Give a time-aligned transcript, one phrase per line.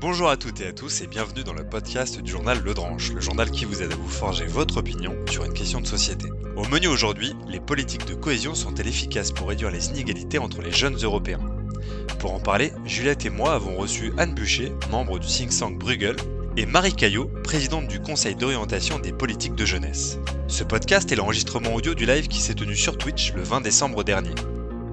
[0.00, 3.12] Bonjour à toutes et à tous et bienvenue dans le podcast du journal Le Dranche,
[3.12, 6.26] le journal qui vous aide à vous forger votre opinion sur une question de société.
[6.56, 10.72] Au menu aujourd'hui, les politiques de cohésion sont-elles efficaces pour réduire les inégalités entre les
[10.72, 11.40] jeunes Européens?
[12.18, 16.16] Pour en parler, Juliette et moi avons reçu Anne Bûcher, membre du think tank Bruegel,
[16.56, 20.18] et Marie Caillot, présidente du Conseil d'orientation des politiques de jeunesse.
[20.48, 24.02] Ce podcast est l'enregistrement audio du live qui s'est tenu sur Twitch le 20 décembre
[24.02, 24.34] dernier.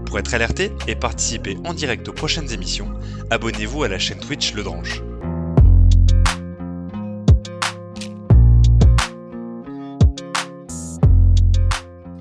[0.07, 2.87] Pour être alerté et participer en direct aux prochaines émissions,
[3.29, 5.01] abonnez-vous à la chaîne Twitch Le Dranche.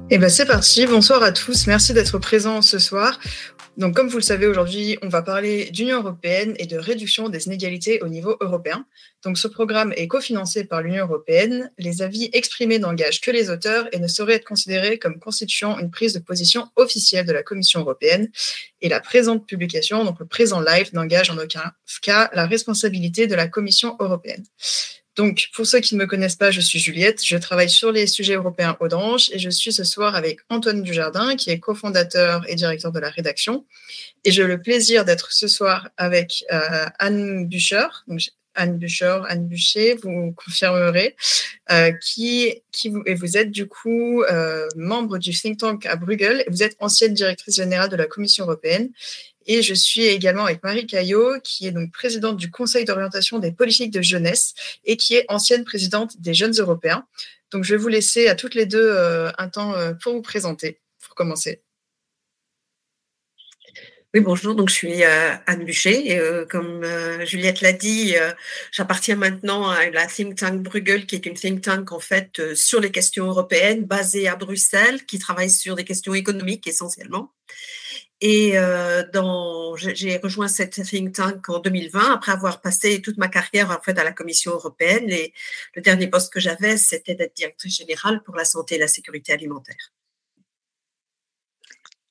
[0.08, 3.18] Eh ben c'est parti, bonsoir à tous, merci d'être présents ce soir.
[3.76, 7.46] Donc comme vous le savez aujourd'hui, on va parler d'Union européenne et de réduction des
[7.46, 8.86] inégalités au niveau européen.
[9.24, 11.72] Donc ce programme est cofinancé par l'Union européenne.
[11.76, 15.90] Les avis exprimés n'engagent que les auteurs et ne sauraient être considérés comme constituant une
[15.90, 18.28] prise de position officielle de la Commission européenne.
[18.80, 23.34] Et la présente publication, donc le présent live, n'engage en aucun cas la responsabilité de
[23.34, 24.44] la Commission européenne.
[25.16, 27.24] Donc, pour ceux qui ne me connaissent pas, je suis Juliette.
[27.24, 30.82] Je travaille sur les sujets européens au Dranche et je suis ce soir avec Antoine
[30.82, 33.64] Dujardin, qui est cofondateur et directeur de la rédaction.
[34.24, 37.86] Et j'ai le plaisir d'être ce soir avec euh, Anne Bucher.
[38.54, 41.14] Anne Bucher, Anne Bûcher, vous confirmerez,
[41.70, 45.96] euh, qui, qui vous, et vous êtes du coup euh, membre du think tank à
[45.96, 46.44] Bruegel.
[46.46, 48.90] Et vous êtes ancienne directrice générale de la Commission européenne
[49.46, 53.52] et je suis également avec Marie Caillot, qui est donc présidente du Conseil d'orientation des
[53.52, 57.06] politiques de jeunesse et qui est ancienne présidente des Jeunes Européens.
[57.52, 60.22] Donc, je vais vous laisser à toutes les deux euh, un temps euh, pour vous
[60.22, 61.62] présenter, pour commencer.
[64.20, 66.84] Bonjour, donc je suis euh, Anne Bûcher et comme
[67.24, 68.14] Juliette l'a dit,
[68.72, 72.80] j'appartiens maintenant à la think tank Bruegel qui est une think tank en fait sur
[72.80, 77.32] les questions européennes basée à Bruxelles qui travaille sur des questions économiques essentiellement.
[78.22, 79.04] Et euh,
[79.76, 83.98] j'ai rejoint cette think tank en 2020 après avoir passé toute ma carrière en fait
[83.98, 85.10] à la Commission européenne.
[85.10, 85.34] Et
[85.74, 89.32] le dernier poste que j'avais, c'était d'être directrice générale pour la santé et la sécurité
[89.34, 89.92] alimentaire.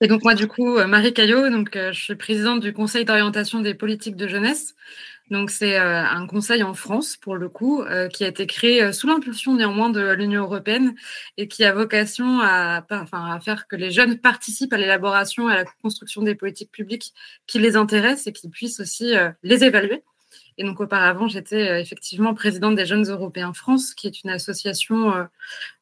[0.02, 3.06] Et donc moi du coup euh, Marie Caillot, donc euh, je suis présidente du Conseil
[3.06, 4.76] d'orientation des politiques de jeunesse.
[5.32, 7.84] Donc c'est euh, un conseil en France pour le coup
[8.14, 10.94] qui a été créé sous l'impulsion néanmoins de l'Union européenne
[11.38, 15.54] et qui a vocation à, enfin, à faire que les jeunes participent à l'élaboration et
[15.54, 17.14] à la construction des politiques publiques
[17.48, 20.04] qui les intéressent et qui puissent aussi les évaluer.
[20.58, 25.14] Et donc auparavant, j'étais euh, effectivement présidente des Jeunes Européens France, qui est une association
[25.14, 25.24] euh,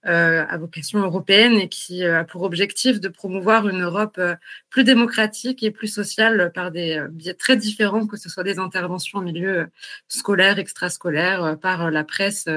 [0.07, 4.19] euh, à vocation européenne et qui a pour objectif de promouvoir une Europe
[4.69, 9.19] plus démocratique et plus sociale par des biais très différents, que ce soit des interventions
[9.19, 9.67] en milieu
[10.07, 12.47] scolaire, extrascolaire, par la presse.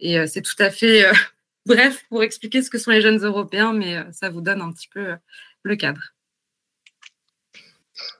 [0.00, 1.04] Et c'est tout à fait
[1.66, 4.88] bref pour expliquer ce que sont les Jeunes Européens, mais ça vous donne un petit
[4.88, 5.16] peu
[5.62, 6.12] le cadre.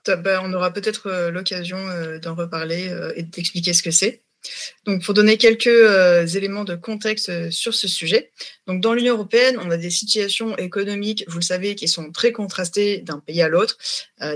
[0.07, 4.23] Bah, on aura peut-être euh, l'occasion euh, d'en reparler euh, et d'expliquer ce que c'est.
[4.85, 8.31] Donc, pour donner quelques éléments de contexte sur ce sujet,
[8.67, 12.31] donc dans l'Union européenne, on a des situations économiques, vous le savez, qui sont très
[12.31, 13.77] contrastées d'un pays à l'autre.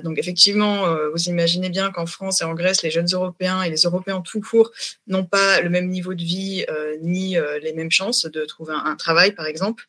[0.04, 3.82] donc, effectivement, vous imaginez bien qu'en France et en Grèce, les jeunes Européens et les
[3.82, 4.72] Européens tout court
[5.08, 6.66] n'ont pas le même niveau de vie
[7.02, 9.88] ni les mêmes chances de trouver un travail, par exemple.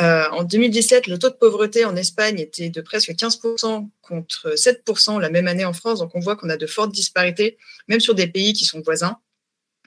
[0.00, 5.20] Euh, en 2017, le taux de pauvreté en Espagne était de presque 15% contre 7%
[5.20, 6.00] la même année en France.
[6.00, 7.58] Donc on voit qu'on a de fortes disparités,
[7.88, 9.18] même sur des pays qui sont voisins.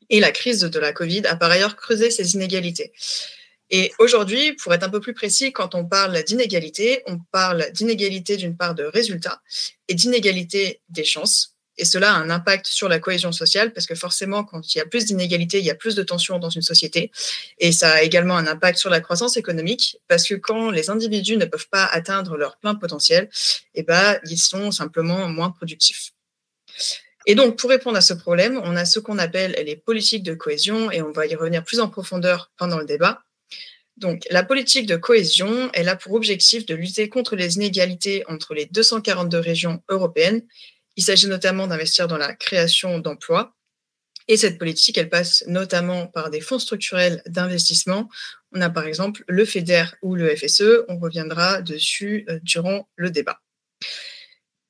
[0.09, 2.93] Et la crise de la Covid a par ailleurs creusé ces inégalités.
[3.71, 8.37] Et aujourd'hui, pour être un peu plus précis, quand on parle d'inégalité, on parle d'inégalité
[8.37, 9.41] d'une part de résultats
[9.87, 11.55] et d'inégalité des chances.
[11.77, 14.81] Et cela a un impact sur la cohésion sociale parce que forcément, quand il y
[14.81, 17.11] a plus d'inégalités, il y a plus de tensions dans une société.
[17.57, 21.35] Et ça a également un impact sur la croissance économique parce que quand les individus
[21.37, 23.29] ne peuvent pas atteindre leur plein potentiel,
[23.73, 26.13] eh ben, ils sont simplement moins productifs.
[27.27, 30.33] Et donc, pour répondre à ce problème, on a ce qu'on appelle les politiques de
[30.33, 33.23] cohésion et on va y revenir plus en profondeur pendant le débat.
[33.97, 38.53] Donc, la politique de cohésion, elle a pour objectif de lutter contre les inégalités entre
[38.53, 40.41] les 242 régions européennes
[40.95, 43.53] il s'agit notamment d'investir dans la création d'emplois.
[44.27, 48.09] Et cette politique, elle passe notamment par des fonds structurels d'investissement.
[48.53, 50.85] On a par exemple le FEDER ou le FSE.
[50.87, 53.39] On reviendra dessus euh, durant le débat.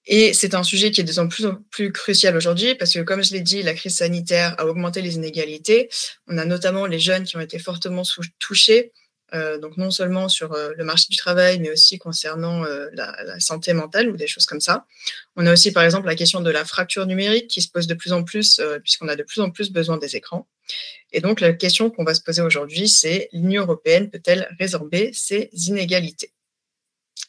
[0.08, 3.24] Et c'est un sujet qui est de plus en plus crucial aujourd'hui parce que, comme
[3.24, 5.90] je l'ai dit, la crise sanitaire a augmenté les inégalités.
[6.28, 8.04] On a notamment les jeunes qui ont été fortement
[8.40, 8.92] touchés
[9.34, 13.40] euh, donc non seulement sur euh, le marché du travail, mais aussi concernant euh, la,
[13.40, 14.86] santé mentale ou des choses comme ça.
[15.36, 17.96] On a aussi par exemple la question de la fracture numérique qui se pose de
[17.96, 20.48] plus en plus, puisqu'on a de plus en plus besoin des écrans.
[21.12, 25.50] Et donc la question qu'on va se poser aujourd'hui, c'est l'Union européenne peut-elle résorber ces
[25.68, 26.35] inégalités?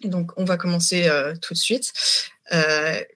[0.03, 1.11] Donc, on va commencer
[1.43, 1.93] tout de suite.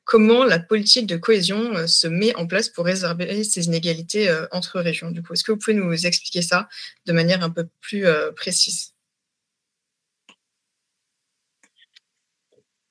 [0.04, 5.10] comment la politique de cohésion se met en place pour résorber ces inégalités entre régions
[5.10, 6.68] Du coup, est-ce que vous pouvez nous expliquer ça
[7.06, 8.06] de manière un peu plus
[8.36, 8.92] précise?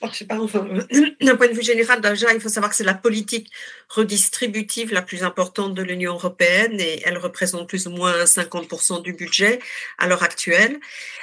[1.22, 3.52] d'un point de vue général, déjà, il faut savoir que c'est la politique
[3.90, 9.14] redistributive la plus importante de l'Union européenne et elle représente plus ou moins 50% du
[9.14, 9.60] budget
[9.98, 10.80] à l'heure actuelle.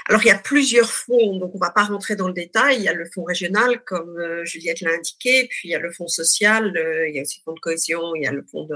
[0.09, 2.77] Alors, il y a plusieurs fonds, donc on va pas rentrer dans le détail.
[2.77, 5.79] Il y a le fonds régional, comme euh, Juliette l'a indiqué, puis il y a
[5.79, 6.73] le fonds social,
[7.09, 8.69] il y a aussi le fonds de cohésion, il y a le fonds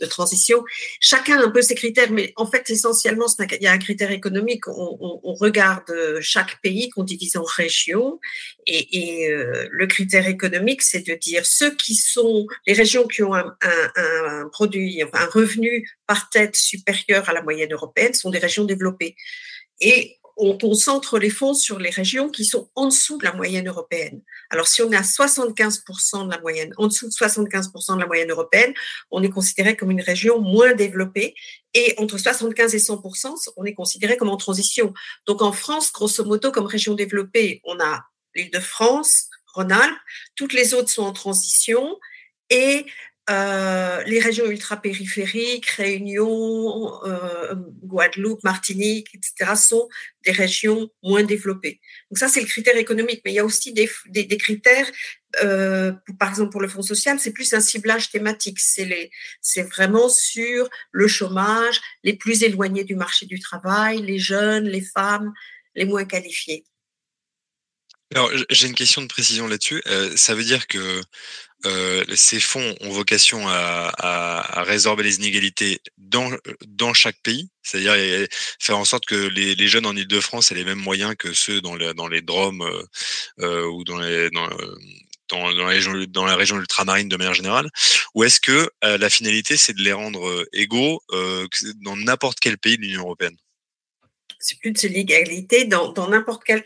[0.00, 0.64] de, transition.
[1.00, 4.12] Chacun a un peu ses critères, mais en fait, essentiellement, il y a un critère
[4.12, 4.66] économique.
[4.68, 5.90] On, regarde
[6.20, 8.20] chaque pays qu'on divise en régions
[8.66, 13.34] et euh, le critère économique, c'est de dire ceux qui sont les régions qui ont
[13.34, 14.50] un, un
[15.32, 19.16] revenu par tête supérieur à la moyenne européenne sont des régions développées.
[19.80, 23.68] Et on concentre les fonds sur les régions qui sont en dessous de la moyenne
[23.68, 24.22] européenne.
[24.50, 28.06] Alors, si on est à 75% de la moyenne, en dessous de 75% de la
[28.06, 28.72] moyenne européenne,
[29.10, 31.34] on est considéré comme une région moins développée.
[31.74, 34.92] Et entre 75 et 100%, on est considéré comme en transition.
[35.26, 38.04] Donc, en France, grosso modo, comme région développée, on a
[38.34, 39.98] l'Île-de-France, Rhône-Alpes.
[40.36, 41.98] Toutes les autres sont en transition
[42.50, 42.86] et
[43.30, 47.54] euh, les régions ultra-périphériques, Réunion, euh,
[47.84, 49.88] Guadeloupe, Martinique, etc., sont
[50.24, 51.80] des régions moins développées.
[52.10, 53.22] Donc ça, c'est le critère économique.
[53.24, 54.90] Mais il y a aussi des, des, critères,
[55.44, 58.58] euh, par exemple pour le Fonds social, c'est plus un ciblage thématique.
[58.58, 64.82] C'est vraiment sur le chômage, les plus éloignés du marché du travail, les jeunes, les
[64.82, 65.32] femmes,
[65.76, 66.64] les moins qualifiés.
[68.14, 69.82] Alors, j'ai une question de précision là-dessus.
[69.86, 71.00] Euh, ça veut dire que
[71.64, 76.30] euh, ces fonds ont vocation à, résorber les inégalités dans,
[76.66, 77.94] dans chaque pays, c'est-à-dire
[78.58, 81.76] faire en sorte que les, jeunes en Ile-de-France aient les mêmes moyens que ceux dans,
[81.94, 82.68] dans les Drômes
[83.40, 84.48] euh, ou dans les, dans,
[85.30, 87.70] dans, la région, dans la région ultramarine de manière générale?
[88.14, 91.00] Ou est-ce que la finalité, c'est de les rendre égaux
[91.76, 93.36] dans n'importe quel pays de l'Union européenne?
[94.38, 96.64] C'est plus de l'égalité dans n'importe quel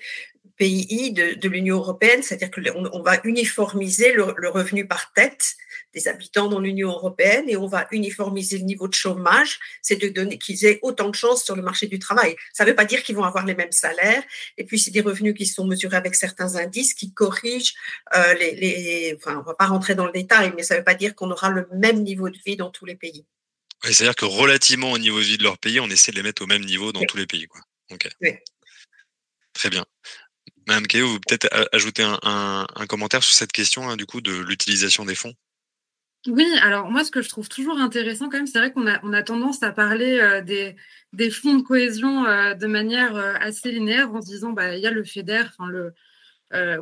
[0.56, 5.54] pays de, de l'Union européenne, c'est-à-dire qu'on on va uniformiser le, le, revenu par tête
[5.94, 10.08] des habitants dans l'Union européenne et on va uniformiser le niveau de chômage, c'est de
[10.08, 12.36] donner qu'ils aient autant de chances sur le marché du travail.
[12.52, 14.22] Ça ne veut pas dire qu'ils vont avoir les mêmes salaires,
[14.56, 17.74] et puis c'est des revenus qui sont mesurés avec certains indices qui corrigent
[18.14, 20.84] euh, les, les, Enfin, on va pas rentrer dans le détail, mais ça ne veut
[20.84, 23.24] pas dire qu'on aura le même niveau de vie dans tous les pays.
[23.82, 26.42] C'est-à-dire que relativement au niveau de vie de leur pays, on essaie de les mettre
[26.42, 27.46] au même niveau dans tous les pays.
[27.46, 27.60] Quoi.
[28.20, 28.32] Oui.
[29.52, 29.84] Très bien.
[30.66, 35.04] Madame Caillot, vous peut-être ajouter un, commentaire sur cette question hein, du coup de l'utilisation
[35.04, 35.34] des fonds?
[36.26, 38.98] Oui, alors moi ce que je trouve toujours intéressant quand même, c'est vrai qu'on a,
[39.04, 40.74] on a tendance à parler euh, des,
[41.12, 44.82] des, fonds de cohésion euh, de manière euh, assez linéaire en se disant bah il
[44.82, 45.44] y a le FEDER,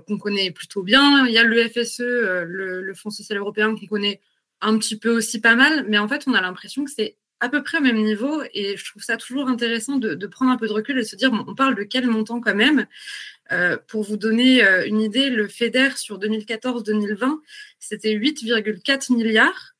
[0.07, 4.23] qu'on connaît plutôt bien, il y a le FSE, le, Fonds social européen qu'on connaît
[4.63, 7.51] un petit peu aussi pas mal, mais en fait on a l'impression que c'est à
[7.51, 10.69] peu près au même niveau et je trouve ça toujours intéressant de, prendre un peu
[10.69, 12.87] de recul et de se dire on parle de quel montant quand même?
[13.53, 17.39] Euh, pour vous donner euh, une idée, le FEDER sur 2014-2020,
[17.79, 19.75] c'était 8,4 milliards.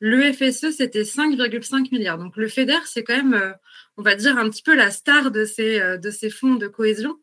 [0.00, 2.18] Le FSE, c'était 5,5 milliards.
[2.18, 3.52] Donc le FEDER, c'est quand même, euh,
[3.96, 7.16] on va dire, un petit peu la star de ces, de ces fonds de cohésion.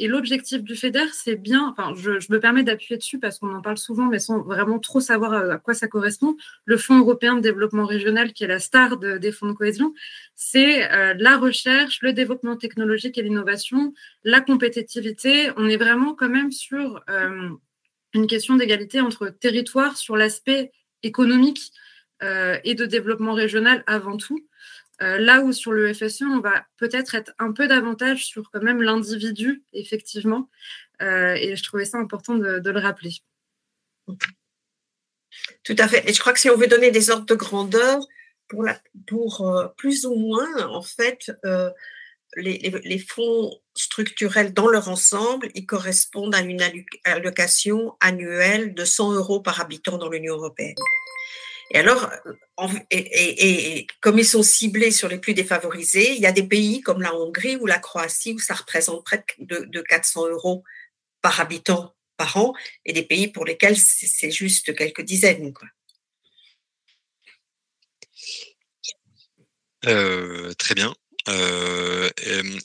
[0.00, 3.60] Et l'objectif du FEDER, c'est bien, enfin, je, me permets d'appuyer dessus parce qu'on en
[3.60, 6.36] parle souvent, mais sans vraiment trop savoir à quoi ça correspond.
[6.64, 9.92] Le Fonds européen de développement régional, qui est la star des fonds de cohésion,
[10.36, 13.92] c'est euh, la recherche, le développement technologique et l'innovation,
[14.22, 15.50] la compétitivité.
[15.56, 17.50] On est vraiment quand même sur euh,
[18.14, 20.70] une question d'égalité entre territoires sur l'aspect
[21.02, 21.72] économique
[22.22, 24.47] euh, et de développement régional avant tout.
[25.00, 28.62] Euh, là où sur le FSE, on va peut-être être un peu davantage sur quand
[28.62, 30.48] même l'individu, effectivement.
[31.02, 33.12] Euh, et je trouvais ça important de, le rappeler.
[35.62, 36.08] Tout à fait.
[36.08, 38.00] Et je crois que si on veut donner des ordres de grandeur,
[39.06, 41.30] pour, euh, plus ou moins, en fait,
[42.36, 46.62] les, les, fonds structurels dans leur ensemble, ils correspondent à une
[47.04, 50.74] allocation annuelle de 100 euros par habitant dans l'Union européenne.
[51.70, 52.10] Et alors,
[52.90, 57.02] et, comme ils sont ciblés sur les plus défavorisés, il y a des pays comme
[57.02, 60.64] la Hongrie ou la Croatie où ça représente près de, 400 euros
[61.20, 62.52] par habitant par an,
[62.84, 65.54] et des pays pour lesquels c'est juste quelques dizaines.
[69.86, 70.92] Euh, très bien.
[71.28, 72.10] Euh,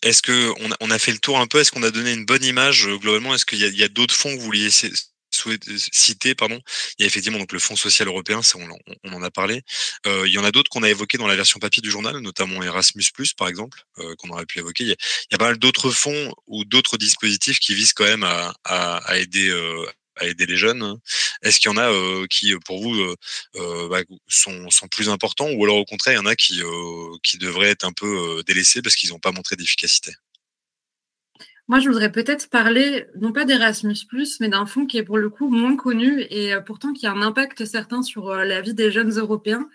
[0.02, 1.60] est-ce que on a, fait le tour un peu?
[1.60, 3.36] Est-ce qu'on a donné une bonne image euh, globalement?
[3.36, 4.70] Est-ce qu'il y a, d'autres fonds que vous vouliez
[5.92, 6.60] citer, pardon,
[6.98, 9.62] il y a effectivement donc le Fonds social européen, ça on, en a parlé.
[10.06, 12.62] il y en a d'autres qu'on a évoqués dans la version papier du journal, notamment
[12.64, 13.04] Erasmus+,
[13.38, 13.84] par exemple,
[14.18, 14.84] qu'on aurait pu évoquer.
[14.84, 14.96] Il
[15.32, 19.52] y a, pas mal d'autres fonds ou d'autres dispositifs qui visent quand même à, aider
[20.18, 21.00] à aider les jeunes.
[21.42, 23.16] Est-ce qu'il y en a euh, qui, pour vous, euh,
[23.56, 26.62] euh, bah, sont, sont, plus importants ou alors au contraire, il y en a qui,
[27.24, 30.12] qui devraient être un peu délaissés parce qu'ils n'ont pas montré d'efficacité?
[31.68, 33.96] Moi, je voudrais peut-être parler, non pas d'Erasmus,
[34.40, 37.22] mais d'un fonds qui est pour le coup moins connu et pourtant qui a un
[37.22, 39.70] impact certain sur la vie des jeunes européens,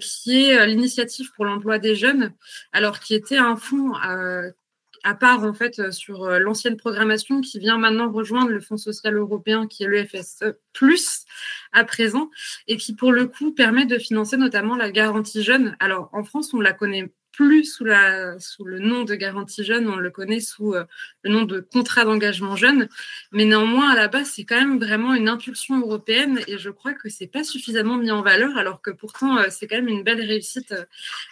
[0.00, 2.32] qui est l'initiative pour l'emploi des jeunes,
[2.72, 3.92] alors qui était un fonds
[5.06, 8.76] à part en fait euh, sur euh, l'ancienne programmation qui vient maintenant rejoindre le Fonds
[8.76, 10.44] social européen qui est le FSE
[11.72, 12.28] à présent
[12.66, 15.76] et qui pour le coup permet de financer notamment la garantie jeune.
[15.78, 20.10] Alors en France on la connaît plus sous, le nom de garantie jeune, on le
[20.10, 20.84] connaît sous euh,
[21.22, 22.88] le nom de contrat d'engagement jeune.
[23.30, 26.94] Mais néanmoins, à la base, c'est quand même vraiment une impulsion européenne et je crois
[26.94, 30.02] que c'est pas suffisamment mis en valeur, alors que pourtant, euh, c'est quand même une
[30.02, 30.84] belle réussite euh,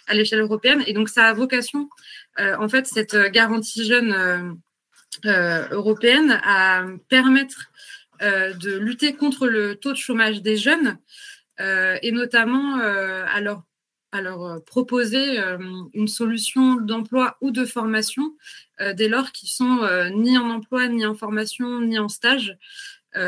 [0.05, 0.83] à l'échelle européenne.
[0.85, 1.89] Et donc, ça a vocation,
[2.37, 4.59] en fait, cette garantie jeune
[5.23, 7.71] européenne à permettre
[8.21, 10.97] de lutter contre le taux de chômage des jeunes
[11.59, 13.63] et notamment à leur
[14.15, 15.57] alors euh, proposer euh,
[15.93, 18.35] une solution d'emploi ou de formation
[18.81, 22.57] euh, dès lors qu'ils sont ni en emploi, ni en formation, ni en stage.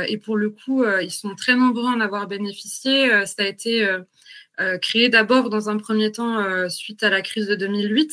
[0.08, 3.26] et pour le coup, ils sont très nombreux à en avoir bénéficié.
[3.26, 3.88] ça a été
[4.82, 8.12] créé d'abord dans un premier temps suite à la crise de 2008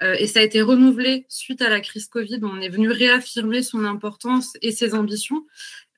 [0.00, 2.40] et ça a été renouvelé suite à la crise Covid.
[2.42, 5.44] On est venu réaffirmer son importance et ses ambitions.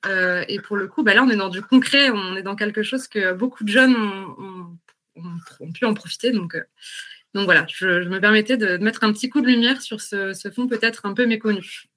[0.05, 2.83] et pour le coup, bah là, on est dans du concret, on est dans quelque
[2.83, 4.77] chose que beaucoup de jeunes ont
[5.15, 6.31] ont, pu en profiter.
[6.31, 6.63] Donc, euh,
[7.33, 10.51] donc voilà, je, me permettais de, mettre un petit coup de lumière sur ce, ce
[10.51, 11.92] fonds peut-être un peu méconnu.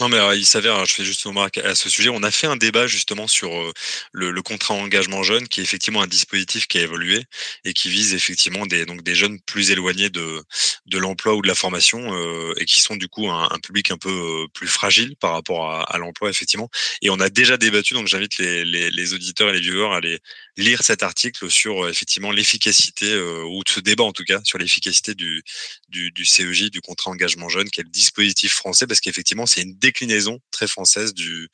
[0.00, 2.46] Non, mais il s'avère, je fais juste une remarque à ce sujet, on a fait
[2.46, 3.72] un débat justement sur euh,
[4.12, 7.24] le, le, contrat engagement jeune, qui est effectivement un dispositif qui a évolué
[7.66, 10.42] et qui vise effectivement des, donc des jeunes plus éloignés de,
[10.86, 13.90] de l'emploi ou de la formation euh, et qui sont du coup un, un, public
[13.90, 16.70] un peu euh, plus fragile par rapport à, à l'emploi, effectivement.
[17.02, 19.96] Et on a déjà débattu, donc j'invite les, les, les, auditeurs et les viewers à
[19.96, 20.20] aller
[20.56, 25.42] lire cet article sur effectivement l'efficacité, ou ce débat en tout cas, sur l'efficacité du,
[25.90, 29.60] du, du CEJ, du contrat engagement jeune, qui est le dispositif français, parce qu'effectivement, c'est
[29.62, 31.48] une déclinaison très française du,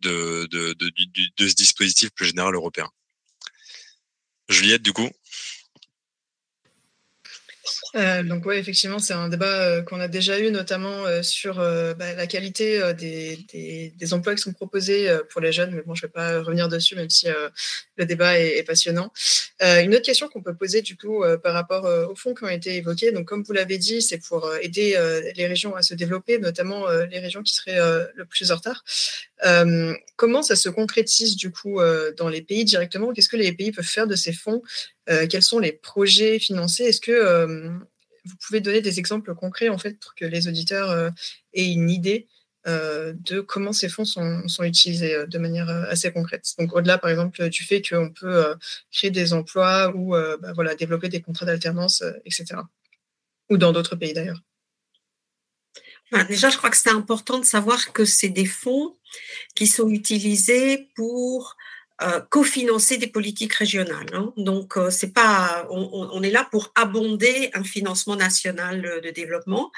[0.00, 2.88] de, de, ce dispositif plus général européen.
[4.48, 5.08] Juliette, du coup?
[7.96, 11.56] Euh, donc oui, effectivement, c'est un débat euh, qu'on a déjà eu, notamment euh, sur
[11.56, 15.74] bah, la qualité des, des, emplois qui sont proposés pour les jeunes.
[15.74, 17.26] Mais bon, je ne vais pas revenir dessus, même si
[17.96, 19.12] le débat est, passionnant.
[19.60, 22.76] une autre question qu'on peut poser du coup par rapport aux fonds qui ont été
[22.76, 23.12] évoqués.
[23.12, 24.96] Donc, comme vous l'avez dit, c'est pour aider
[25.34, 28.84] les régions à se développer, notamment les régions qui seraient le plus en retard.
[30.16, 31.80] comment ça se concrétise du coup
[32.16, 33.12] dans les pays directement?
[33.12, 34.62] Qu'est-ce que les pays peuvent faire de ces fonds?
[35.06, 37.70] Quels sont les projets financés Est-ce que euh,
[38.24, 41.10] vous pouvez donner des exemples concrets en fait pour que les auditeurs euh,
[41.54, 42.28] aient une idée
[42.68, 46.52] de comment ces fonds sont, utilisés de manière assez concrète?
[46.58, 48.56] Donc au-delà par exemple du fait qu'on peut
[48.90, 52.56] créer des emplois ou bah, voilà, développer des contrats d'alternance, etc.
[53.50, 54.42] Ou dans d'autres pays d'ailleurs.
[56.26, 58.96] déjà, je crois que c'est important de savoir que c'est des fonds
[59.54, 61.56] qui sont utilisés pour
[62.02, 64.10] euh, cofinancer des politiques régionales.
[64.12, 64.32] Hein.
[64.36, 69.72] Donc, euh, c'est pas, on, est là pour abonder un financement national de développement.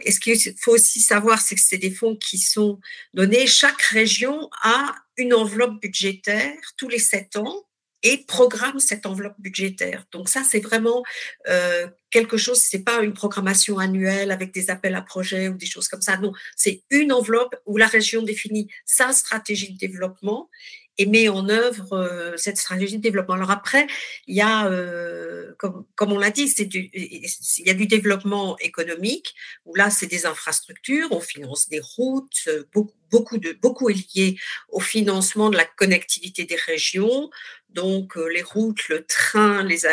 [0.00, 2.80] Et ce qu'il faut aussi savoir, c'est que c'est des fonds qui sont
[3.14, 3.46] donnés.
[3.46, 7.64] Chaque région a une enveloppe budgétaire tous les sept ans
[8.02, 10.04] et programme cette enveloppe budgétaire.
[10.12, 11.02] Donc ça, c'est vraiment
[11.48, 15.66] euh, quelque chose, c'est pas une programmation annuelle avec des appels à projets ou des
[15.66, 16.16] choses comme ça.
[16.16, 20.50] Non, c'est une enveloppe où la région définit sa stratégie de développement
[20.98, 23.34] et met en œuvre euh, cette stratégie de développement.
[23.34, 23.86] Alors après,
[24.26, 29.34] il y a, euh, comme, on l'a dit, il y a du développement économique
[29.64, 34.36] où là, c'est des infrastructures, on finance des routes, beaucoup, beaucoup est lié
[34.68, 37.30] au financement de la connectivité des régions,
[37.72, 39.86] donc euh, les routes, le train, les,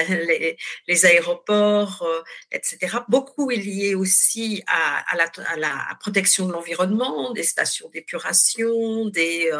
[1.06, 2.22] aéroports, euh,
[2.52, 2.98] etc.
[3.08, 9.52] Beaucoup est lié aussi à, la, protection de l'environnement, des stations d'épuration, des,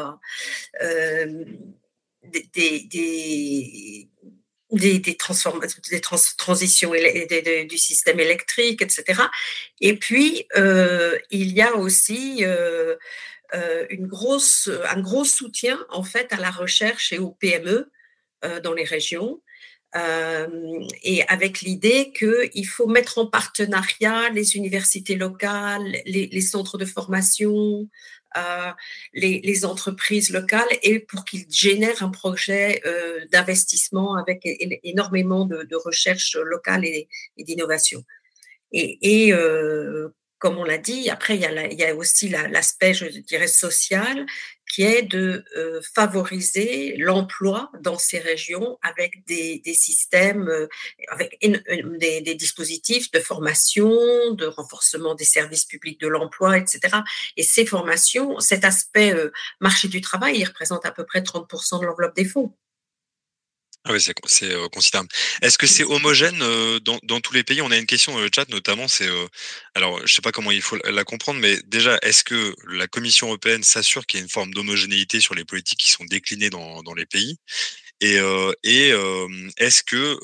[0.82, 1.46] euh,
[2.24, 4.10] des, des, des
[4.72, 9.24] des, des, transformations, des transitions du système électrique, etc.
[9.82, 10.46] Et puis,
[11.32, 12.46] il y a aussi
[13.90, 17.92] une grosse, un gros soutien en fait à la recherche et aux PME
[18.46, 19.42] euh, dans les régions.
[21.04, 27.90] et avec l'idée qu'il faut mettre en partenariat les universités locales, les, centres de formation,
[29.14, 32.84] les, entreprises locales et pour qu'ils génèrent un projet
[33.32, 34.42] d'investissement avec
[34.84, 37.08] énormément de, recherche locale et,
[37.40, 38.04] d'innovation.
[38.72, 39.34] Et,
[40.40, 43.48] comme on l'a dit, après, il y a, il y a aussi l'aspect, je dirais,
[43.48, 44.26] social,
[44.70, 50.68] qui est de euh, favoriser l'emploi dans ces régions avec des, des systèmes, euh,
[51.10, 53.90] avec des, des, dispositifs de formation,
[54.34, 57.00] de renforcement des services publics de l'emploi, etc.
[57.36, 61.82] Et ces formations, cet aspect euh, marché du travail, il représente à peu près 30%
[61.82, 62.56] de l'enveloppe des fonds.
[63.86, 65.08] Ah oui, c'est euh, considérable.
[65.42, 67.62] Est-ce que c'est homogène euh, dans, dans, tous les pays?
[67.62, 69.26] On a une question dans le chat, notamment, c'est euh,
[69.74, 73.28] alors je sais pas comment il faut la comprendre, mais déjà, est-ce que la Commission
[73.28, 76.84] européenne s'assure qu'il y a une forme d'homogénéité sur les politiques qui sont déclinées dans,
[76.84, 77.38] dans les pays?
[78.02, 78.18] Et,
[78.64, 78.94] et
[79.58, 80.18] est-ce que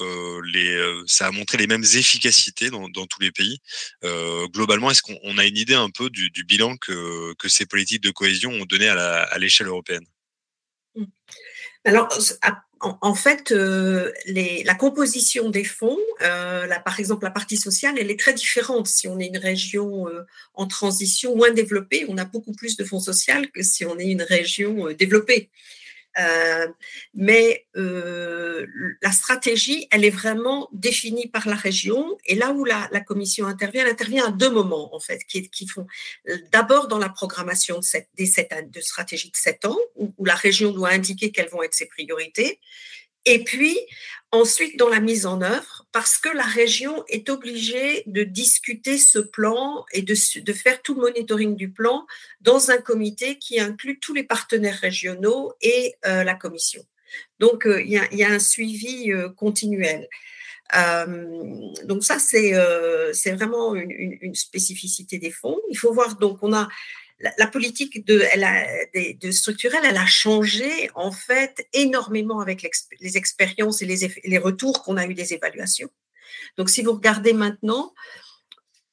[0.46, 3.60] les, ça a montré les mêmes efficacités dans, dans tous les pays?
[4.54, 8.02] Globalement, est-ce qu'on a une idée un peu du, du bilan que, que, ces politiques
[8.04, 10.06] de cohésion ont donné à l'échelle européenne?
[10.96, 11.04] Mmh.
[11.84, 12.10] Alors,
[12.82, 18.20] en, fait, euh, la composition des fonds, euh, par exemple la partie sociale, elle est
[18.20, 18.88] très différente.
[18.88, 22.84] Si on est une région euh, en transition moins développée, on a beaucoup plus de
[22.84, 25.50] fonds sociaux que si on est une région développée.
[26.20, 26.68] Euh,
[27.14, 28.66] mais euh,
[29.02, 32.18] la stratégie, elle est vraiment définie par la région.
[32.26, 35.50] Et là où la, la commission intervient, elle intervient à deux moments, en fait, qui,
[35.50, 35.88] qui font
[36.30, 40.14] euh, d'abord dans la programmation de, cette, des sept, de stratégie de sept ans, où,
[40.18, 42.60] où la région doit indiquer quelles vont être ses priorités.
[43.26, 43.78] Et puis,
[44.32, 49.20] ensuite, dans la mise en œuvre, parce que la région est obligée de discuter ce
[49.20, 50.14] plan et de,
[50.54, 52.06] faire tout le monitoring du plan
[52.42, 56.84] dans un comité qui inclut tous les partenaires régionaux et euh, la commission.
[57.40, 60.08] Donc, euh, il y, a, un suivi euh, continuel.
[61.84, 62.54] donc ça, c'est
[63.14, 65.60] c'est vraiment une, spécificité des fonds.
[65.70, 66.68] Il faut voir, donc on a
[67.20, 72.68] la, politique de, structurelle, elle a changé en fait énormément avec
[73.00, 75.90] les expériences et les, retours qu'on a eu des évaluations.
[76.58, 77.94] Donc, si vous regardez maintenant,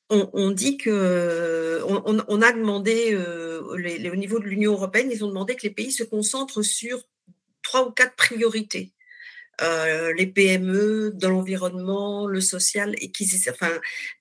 [0.09, 5.29] on, dit que on, on a demandé euh, au niveau de l'Union européenne, ils ont
[5.29, 7.03] demandé que les pays se concentrent sur
[7.63, 8.93] trois ou quatre priorités.
[9.61, 13.71] Euh, les PME, dans l'environnement, le social, et qui, enfin,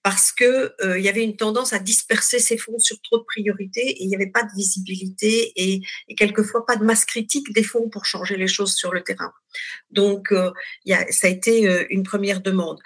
[0.03, 3.23] parce que euh, il y avait une tendance à disperser ces fonds sur trop de
[3.23, 7.53] priorités et il n'y avait pas de visibilité et, et, quelquefois pas de masse critique
[7.53, 9.31] des fonds pour changer les choses sur le terrain.
[9.89, 10.51] Donc, euh,
[10.85, 12.79] y a, ça a été une première demande.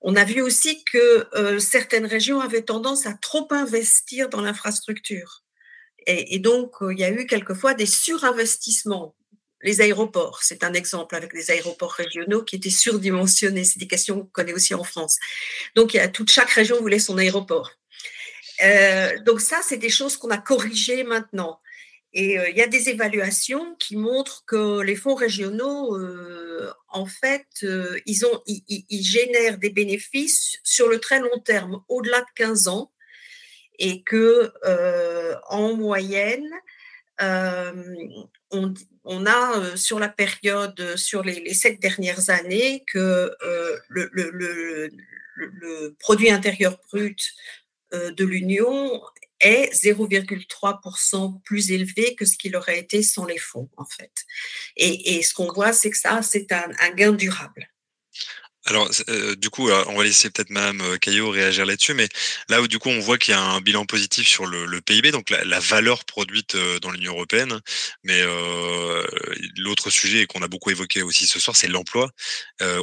[0.00, 1.26] On a vu aussi que
[1.58, 5.42] certaines régions avaient tendance à trop investir dans l'infrastructure.
[6.06, 9.14] Et, et, donc, il y a eu quelquefois des surinvestissements
[9.62, 13.64] les aéroports, c'est un exemple avec les aéroports régionaux qui étaient surdimensionnés.
[13.64, 15.18] C'est des questions qu'on connaît aussi en France.
[15.74, 17.72] Donc, il toute chaque région voulait son aéroport.
[18.62, 21.60] Euh, donc ça, c'est des choses qu'on a corrigées maintenant.
[22.14, 27.06] Et euh, il y a des évaluations qui montrent que les fonds régionaux, euh, en
[27.06, 28.22] fait, ils,
[28.66, 32.92] ils, génèrent des bénéfices sur le très long terme, au-delà de 15 ans,
[33.78, 34.50] et que
[35.48, 36.48] en moyenne,
[37.20, 38.74] on,
[39.08, 44.90] on a euh, sur la période, euh, sur les, sept dernières années, que euh, le,
[45.98, 47.32] produit intérieur brut
[47.92, 49.00] de l'Union
[49.40, 54.12] est 0,3% plus élevé que ce qu'il aurait été sans les fonds, en fait.
[54.76, 57.68] Et, ce qu'on voit, c'est que ça, c'est un gain durable.
[58.68, 62.06] Alors, euh, du coup, on va laisser peut-être Madame euh, Caillot réagir là-dessus, mais
[62.50, 65.10] là où du coup on voit qu'il y a un bilan positif sur le, PIB,
[65.10, 67.60] donc la, valeur produite euh, dans l'Union européenne,
[68.04, 68.22] mais
[69.56, 72.10] l'autre sujet qu'on a beaucoup évoqué aussi ce soir, c'est l'emploi.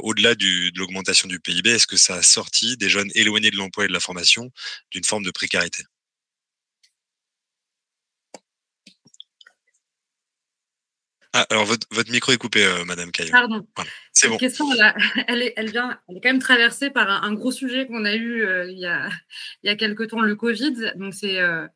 [0.01, 3.85] Au-delà de l'augmentation du PIB, est-ce que ça a sorti des jeunes éloignés de l'emploi
[3.85, 4.51] et de la formation
[4.91, 5.83] d'une forme de précarité?
[11.37, 13.29] Ah, alors votre, votre, micro est coupé, euh, Madame Caillot.
[13.29, 13.67] Pardon.
[14.13, 14.37] c'est bon.
[14.37, 14.65] question,
[15.27, 18.15] elle, est, elle, vient, elle est quand même traversée par un, gros sujet qu'on a
[18.15, 19.09] eu euh, il, y a,
[19.63, 20.93] il y a quelques temps, le Covid.
[20.95, 21.67] Donc c'est euh,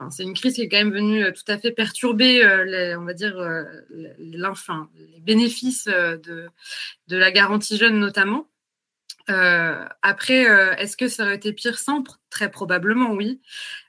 [0.00, 3.04] enfin, c'est une crise qui est quand même venue tout à fait perturber, les, on
[3.04, 3.36] va dire,
[4.18, 6.48] l'enfant, les bénéfices de,
[7.06, 8.48] de la garantie jeune notamment.
[9.30, 13.40] Euh, après, euh, est-ce que ça aurait été pire sans Très probablement, oui.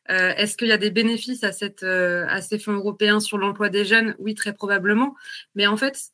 [0.10, 3.70] Euh, est-ce qu'il y a des bénéfices à, cette, à ces fonds européens sur l'emploi
[3.70, 4.16] des jeunes?
[4.20, 5.16] Oui, très probablement.
[5.56, 6.12] Mais en fait,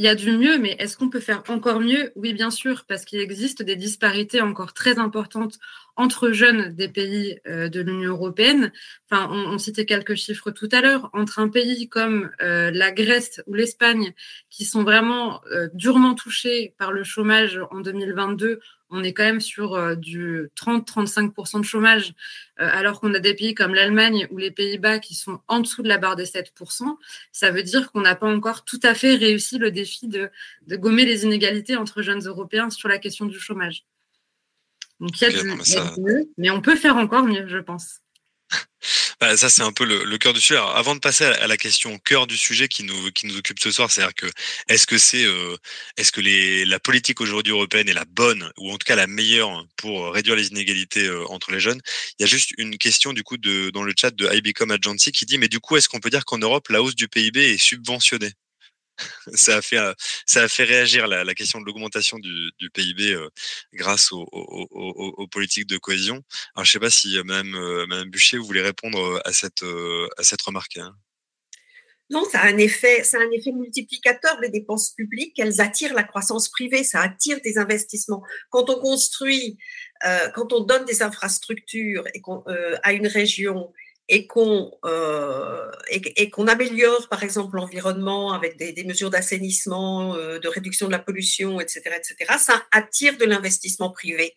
[0.00, 2.10] il y a du mieux, mais est-ce qu'on peut faire encore mieux?
[2.16, 5.58] Oui, bien sûr, parce qu'il existe des disparités encore très importantes
[5.94, 8.72] entre jeunes des pays euh, de l'Union européenne.
[9.10, 11.10] Enfin, on, citait quelques chiffres tout à l'heure.
[11.12, 14.14] Entre un pays comme euh, la Grèce ou l'Espagne,
[14.48, 19.40] qui sont vraiment euh, durement touchés par le chômage en 2022, on est quand même
[19.40, 22.14] sur du 30-35% de chômage,
[22.56, 25.88] alors qu'on a des pays comme l'Allemagne ou les Pays-Bas qui sont en dessous de
[25.88, 26.96] la barre des 7%.
[27.32, 30.30] Ça veut dire qu'on n'a pas encore tout à fait réussi le défi de,
[30.66, 33.84] de gommer les inégalités entre jeunes Européens sur la question du chômage.
[35.00, 35.48] Donc il y a, du,
[36.00, 38.00] mieux, mais on peut faire encore mieux, je pense.
[39.20, 40.58] Bah, ça, c'est un peu le, cœur du sujet.
[40.58, 43.70] avant de passer à la question cœur du sujet qui nous, qui nous occupe ce
[43.70, 44.26] soir, c'est-à-dire que
[44.68, 45.56] est-ce que c'est euh,
[45.98, 49.06] est-ce que les, la politique aujourd'hui européenne est la bonne ou en tout cas la
[49.06, 51.82] meilleure pour réduire les inégalités euh, entre les jeunes?
[52.18, 55.12] Il y a juste une question du coup de, dans le chat de IBCOM Agency
[55.12, 57.52] qui dit mais du coup est-ce qu'on peut dire qu'en Europe la hausse du PIB
[57.52, 58.32] est subventionnée?
[59.34, 59.92] Ça a fait euh,
[60.26, 63.28] ça a fait réagir la, question de l'augmentation du, PIB euh,
[63.72, 66.22] grâce aux, politiques de cohésion.
[66.54, 70.76] Alors je sais pas si euh, Madame, Madame Bûcher vous voulez répondre à cette remarque.
[70.78, 70.94] Hein.
[72.10, 73.04] Non, ça a un effet,
[73.54, 74.40] multiplicateur.
[74.40, 78.24] Les dépenses publiques, elles attirent la croissance privée, ça attire des investissements.
[78.50, 79.58] Quand on construit,
[80.34, 82.04] quand on donne des infrastructures
[82.82, 83.72] à une région
[84.12, 90.48] et qu'on euh, et, qu'on améliore par exemple l'environnement avec des, mesures d'assainissement, euh, de
[90.48, 94.34] réduction de la pollution, etc., etc., ça attire de l'investissement privé,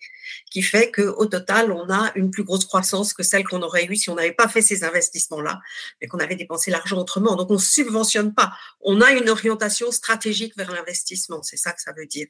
[0.51, 3.85] qui fait que au total on a une plus grosse croissance que celle qu'on aurait
[3.85, 5.59] eue si on n'avait pas fait ces investissements-là,
[5.99, 7.35] mais qu'on avait dépensé l'argent autrement.
[7.35, 11.41] Donc on subventionne pas, on a une orientation stratégique vers l'investissement.
[11.41, 12.27] C'est ça que ça veut dire.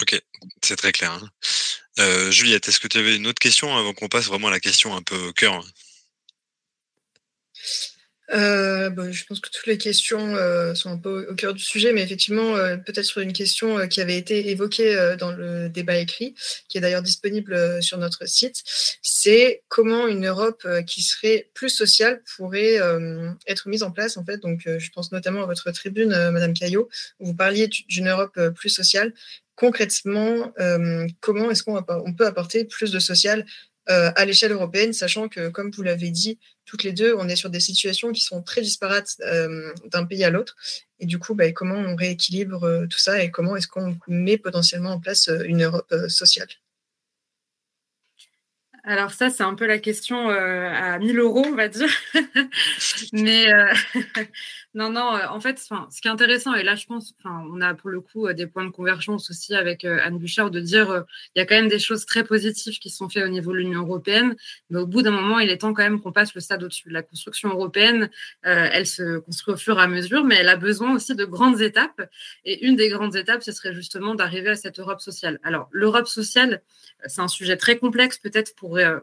[0.00, 0.18] Ok,
[0.64, 1.12] c'est très clair.
[1.12, 1.28] Hein.
[1.98, 4.60] Euh, Juliette, est-ce que tu avais une autre question avant qu'on passe vraiment à la
[4.60, 5.62] question un peu cœur?
[8.30, 11.62] Euh, bah, je pense que toutes les questions euh, sont un peu au, cœur du
[11.62, 15.96] sujet, mais effectivement, euh, peut-être sur une question qui avait été évoquée dans le débat
[15.96, 16.34] écrit,
[16.68, 18.62] qui est d'ailleurs disponible sur notre site,
[19.02, 22.78] c'est comment une Europe qui serait plus sociale pourrait
[23.46, 24.16] être mise en place.
[24.16, 26.88] En fait, donc, je pense notamment à votre tribune, Madame Caillot,
[27.20, 29.12] où vous parliez d'une Europe plus sociale.
[29.56, 30.52] Concrètement,
[31.20, 33.44] comment est-ce qu'on peut apporter plus de social
[33.88, 37.48] à l'échelle européenne, sachant que, comme vous l'avez dit, toutes les deux, on est sur
[37.48, 40.54] des situations qui sont très disparates euh, d'un pays à l'autre.
[41.00, 44.36] Et du coup, bah, comment on rééquilibre euh, tout ça et comment est-ce qu'on met
[44.36, 46.48] potentiellement en place euh, une Europe sociale?
[48.88, 51.90] Alors ça, c'est un peu la question euh, à 1000 euros, on va dire.
[53.12, 53.70] Mais euh,
[54.78, 57.74] non, non, euh, en fait, ce qui est intéressant, et là, je pense, on a
[57.74, 61.42] pour le coup des points de convergence aussi avec Anne Bouchard, de dire il y
[61.42, 64.36] a quand même des choses très positives qui sont faites au niveau de l'Union européenne,
[64.70, 66.90] mais au bout d'un moment, il est temps quand même qu'on passe le stade au-dessus.
[66.90, 68.08] La construction européenne,
[68.42, 71.60] elle se construit au fur et à mesure, mais elle a besoin aussi de grandes
[71.60, 72.08] étapes.
[72.44, 75.40] Et une des grandes étapes, ce serait justement d'arriver à cette Europe sociale.
[75.42, 76.62] Alors, l'Europe sociale,
[77.06, 78.98] c'est un sujet très complexe, peut-être pour euh,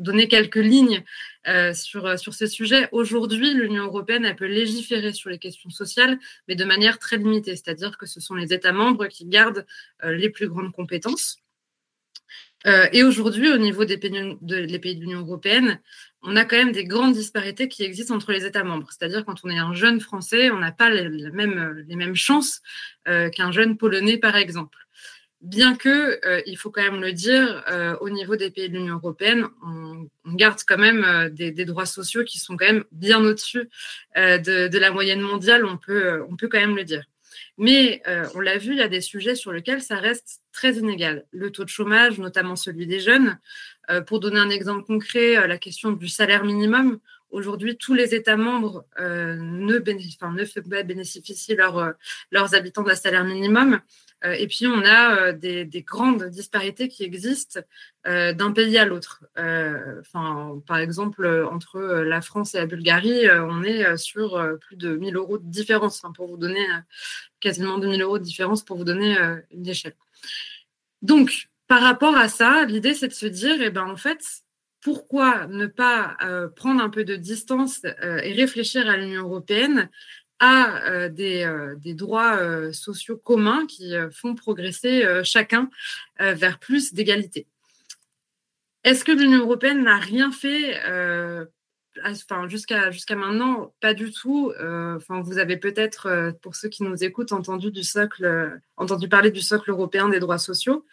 [0.00, 1.04] donner quelques lignes
[1.46, 2.88] euh, sur, euh, sur ces sujets.
[2.90, 7.96] Aujourd'hui, l'Union européenne, peut légiférer sur les questions sociales, mais de manière très limitée, c'est-à-dire
[7.96, 9.66] que ce sont les États membres qui gardent
[10.02, 11.38] les plus grandes compétences.
[12.66, 15.80] et aujourd'hui, au niveau des pays de, l'Union européenne,
[16.22, 18.88] on a quand même des grandes disparités qui existent entre les États membres.
[18.90, 22.62] C'est-à-dire quand on est un jeune Français, on n'a pas les mêmes chances
[23.04, 24.78] qu'un jeune Polonais, par exemple.
[25.40, 28.74] Bien que, euh, il faut quand même le dire, euh, au niveau des pays de
[28.74, 33.20] l'Union européenne, on, garde quand même euh, des, droits sociaux qui sont quand même bien
[33.24, 33.70] au-dessus
[34.16, 37.04] de, la moyenne mondiale, on peut, on peut quand même le dire.
[37.56, 38.02] Mais
[38.34, 41.26] on l'a vu, il y a des sujets sur lesquels ça reste très inégal.
[41.30, 43.38] Le taux de chômage, notamment celui des jeunes.
[44.06, 46.98] Pour donner un exemple concret, la question du salaire minimum.
[47.30, 51.94] Aujourd'hui, tous les États membres ne, bénéficient, enfin, ne bénéficient leur,
[52.32, 53.80] leurs habitants d'un salaire minimum.
[54.24, 57.60] Euh, et puis, on a euh, des, grandes disparités qui existent
[58.06, 59.24] euh, d'un pays à l'autre.
[59.34, 65.38] Par exemple, entre la France et la Bulgarie, on est sur plus de 1000 euros
[65.38, 66.66] de différence, pour vous donner
[67.40, 69.16] quasiment 2000 euros de différence pour vous donner
[69.50, 69.94] une échelle.
[71.02, 74.20] Donc, par rapport à ça, l'idée, c'est de se dire, eh ben, en fait,
[74.82, 76.16] pourquoi ne pas
[76.56, 79.88] prendre un peu de distance et réfléchir à l'Union européenne
[80.40, 85.70] à euh, des, euh, droits euh, sociaux communs qui font progresser chacun
[86.18, 87.46] vers plus d'égalité.
[88.82, 90.80] Est-ce que l'Union européenne n'a rien fait
[92.48, 94.52] jusqu'à maintenant, pas du tout.
[95.08, 99.70] vous avez peut-être, pour ceux qui nous écoutent, entendu du socle, entendu parler du socle
[99.70, 100.86] européen des droits sociaux.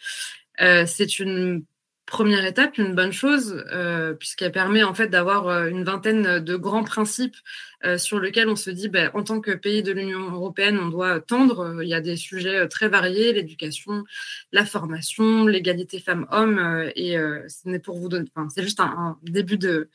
[0.60, 1.64] C'est une
[2.08, 6.56] première étape, une bonne chose, euh, puisqu'elle permet en fait d'avoir euh, une vingtaine de
[6.56, 7.36] grands principes
[7.84, 10.88] euh, sur lesquels on se dit, ben, en tant que pays de l'Union européenne, on
[10.88, 11.84] doit tendre.
[11.84, 14.06] Il y a des sujets très variés, l'éducation,
[14.54, 17.18] la formation, l'égalité femmes-hommes, et
[17.50, 19.90] ce n'est pour vous donner, enfin, c'est juste un, début de,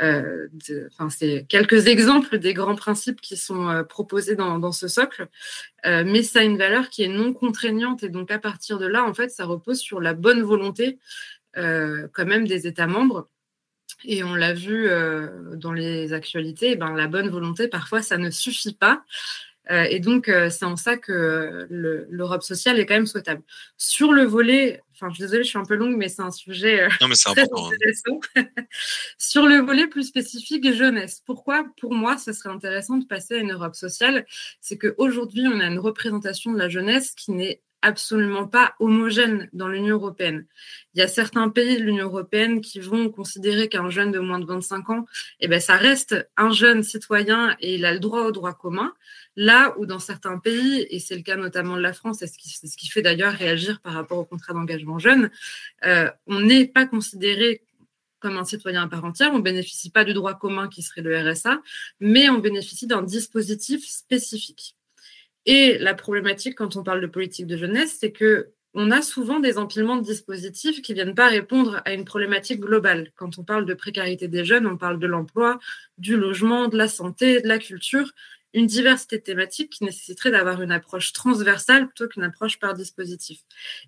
[0.00, 0.48] euh,
[1.10, 5.28] c'est quelques exemples des grands principes qui sont proposés dans, ce socle,
[5.86, 8.86] euh, mais ça a une valeur qui est non contraignante et donc à partir de
[8.86, 10.98] là, en fait, ça repose sur la bonne volonté
[11.56, 13.28] euh, quand même des États membres.
[14.04, 18.30] Et on l'a vu euh, dans les actualités, ben, la bonne volonté, parfois, ça ne
[18.30, 19.02] suffit pas.
[19.70, 23.42] Euh, et donc, c'est en ça que l'Europe sociale est quand même souhaitable.
[23.76, 26.30] Sur le volet, enfin, je suis désolée, je suis un peu longue, mais c'est un
[26.30, 27.70] sujet non, mais très important, hein.
[27.74, 28.20] intéressant.
[29.18, 33.38] Sur le volet plus spécifique jeunesse, pourquoi, pour moi, ce serait intéressant de passer à
[33.38, 34.26] une Europe sociale?
[34.60, 39.68] C'est qu'aujourd'hui, on a une représentation de la jeunesse qui n'est absolument pas homogène dans
[39.68, 40.46] l'Union européenne.
[40.94, 44.38] Il y a certains pays de l'Union européenne qui vont considérer qu'un jeune de moins
[44.38, 45.06] de 25 ans,
[45.40, 48.92] eh ben, ça reste un jeune citoyen et il a le droit au droit commun.
[49.36, 52.36] Là où dans certains pays, et c'est le cas notamment de la France, et ce
[52.76, 55.30] qui, fait d'ailleurs réagir par rapport au contrat d'engagement jeune,
[55.84, 57.62] euh, on n'est pas considéré
[58.18, 61.18] comme un citoyen à part entière, on bénéficie pas du droit commun qui serait le
[61.18, 61.62] RSA,
[62.00, 64.76] mais on bénéficie d'un dispositif spécifique.
[65.46, 69.40] Et la problématique quand on parle de politique de jeunesse, c'est que on a souvent
[69.40, 73.10] des empilements de dispositifs qui viennent pas répondre à une problématique globale.
[73.16, 75.58] Quand on parle de précarité des jeunes, on parle de l'emploi,
[75.98, 78.12] du logement, de la santé, de la culture
[78.52, 83.40] une diversité thématique qui nécessiterait d'avoir une approche transversale plutôt qu'une approche par dispositif.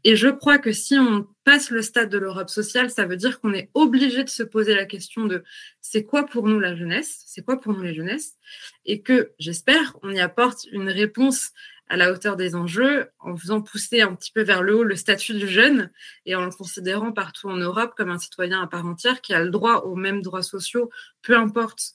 [0.04, 3.40] Et je crois que si on passe le stade de l'Europe sociale, ça veut dire
[3.40, 5.42] qu'on est obligé de se poser la question de
[5.80, 8.36] c'est quoi pour nous la jeunesse, c'est quoi pour nous les jeunesses,
[8.84, 11.52] et que j'espère on y apporte une réponse
[11.88, 14.96] à la hauteur des enjeux en faisant pousser un petit peu vers le haut le
[14.96, 15.90] statut du jeune
[16.24, 19.44] et en le considérant partout en Europe comme un citoyen à part entière qui a
[19.44, 21.92] le droit aux mêmes droits sociaux, peu importe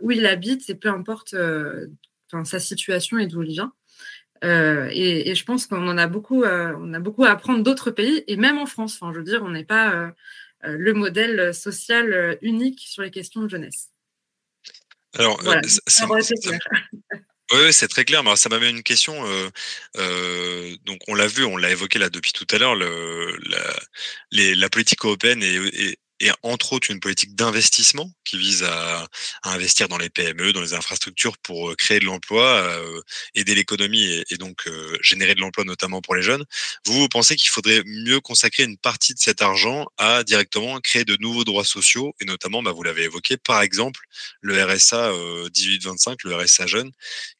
[0.00, 1.88] où il habite et peu importe euh,
[2.44, 3.72] sa situation et d'où il vient.
[4.42, 8.24] Euh, et, je pense qu'on en a beaucoup, on a beaucoup à apprendre d'autres pays
[8.26, 8.94] et même en France.
[8.94, 10.12] Enfin, je veux dire, on n'est pas
[10.62, 13.90] le modèle social unique sur les questions de jeunesse.
[15.18, 15.40] Alors,
[17.52, 18.22] oui, c'est très clair.
[18.22, 19.14] Mais ça m'amène une question.
[19.94, 22.76] donc, on l'a vu, on l'a évoqué là depuis tout à l'heure.
[22.76, 23.58] La,
[24.32, 29.08] la, politique européenne est, et entre autres une politique d'investissement qui vise à,
[29.42, 33.00] investir dans les PME, dans les infrastructures pour euh, créer de l'emploi, euh,
[33.34, 36.44] aider l'économie et, donc euh, générer de l'emploi notamment pour les jeunes.
[36.86, 41.04] Vous, vous pensez qu'il faudrait mieux consacrer une partie de cet argent à directement créer
[41.04, 44.00] de nouveaux droits sociaux et notamment, bah, vous l'avez évoqué, par exemple
[44.42, 45.12] le RSA
[45.54, 46.90] 18-25, le RSA jeune,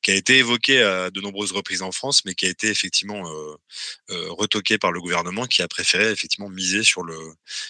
[0.03, 3.23] qui a été évoqué à de nombreuses reprises en France, mais qui a été effectivement
[4.09, 7.17] retoqué par le gouvernement, qui a préféré effectivement miser sur le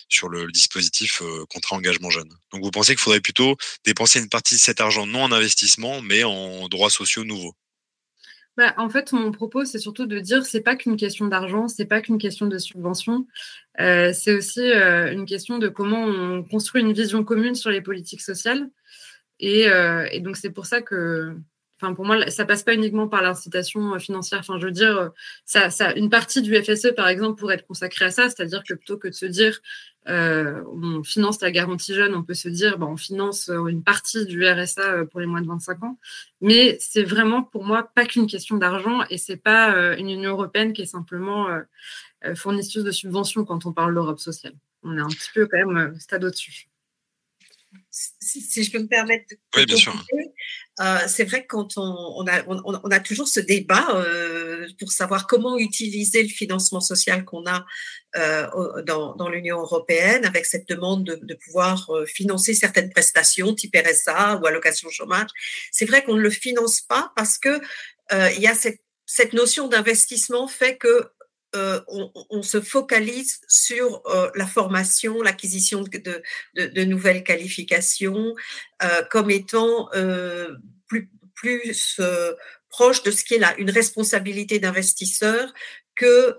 [0.09, 2.29] sur le dispositif euh, contrat engagement jeune.
[2.53, 6.03] Donc vous pensez qu'il faudrait plutôt dépenser une partie de cet argent non en investissement,
[6.03, 7.55] mais en droits sociaux nouveaux?
[8.57, 11.87] Bah, en fait, mon propos, c'est surtout de dire c'est pas qu'une question d'argent, c'est
[11.87, 13.27] pas qu'une question de subvention,
[13.81, 17.81] euh, c'est aussi euh, une question de comment on construit une vision commune sur les
[17.81, 18.69] politiques sociales.
[19.39, 19.71] Et,
[20.21, 21.35] donc c'est pour ça que
[21.83, 24.41] Enfin, pour moi, ça passe pas uniquement par l'incitation financière.
[24.41, 25.13] Enfin, je veux dire,
[25.47, 28.99] ça, une partie du FSE, par exemple, pourrait être consacrée à ça, c'est-à-dire que plutôt
[28.99, 29.61] que de se dire,
[30.09, 34.25] euh, on finance la garantie jeune, on peut se dire, bah, on finance une partie
[34.27, 35.99] du RSA pour les moins de 25 ans.
[36.41, 40.73] Mais c'est vraiment, pour moi, pas qu'une question d'argent et c'est pas une Union européenne
[40.73, 41.49] qui est simplement
[42.35, 44.55] fournisseuse de subventions quand on parle d'Europe sociale.
[44.83, 46.70] On est un petit peu quand même stade au-dessus
[47.91, 49.95] si, je peux me permettre de oui, bien sûr.
[50.81, 54.93] Euh, c'est vrai que quand on, on, a, on, a, toujours ce débat euh, pour
[54.93, 57.67] savoir comment utiliser le financement social qu'on a
[58.17, 63.77] euh, dans, dans l'Union européenne avec cette demande de, de pouvoir financer certaines prestations type
[63.77, 65.29] RSA ou allocation chômage.
[65.71, 67.61] C'est vrai qu'on ne le finance pas parce que
[68.13, 71.11] il y a cette, cette notion d'investissement fait que
[71.57, 71.81] euh,
[72.31, 76.23] on, se focalise sur euh, la formation, l'acquisition de,
[76.55, 78.37] de, nouvelles qualifications
[78.85, 79.89] euh, comme étant
[80.87, 82.01] plus, plus
[82.69, 85.53] proche de ce qui est là, une responsabilité d'investisseur
[85.97, 86.39] que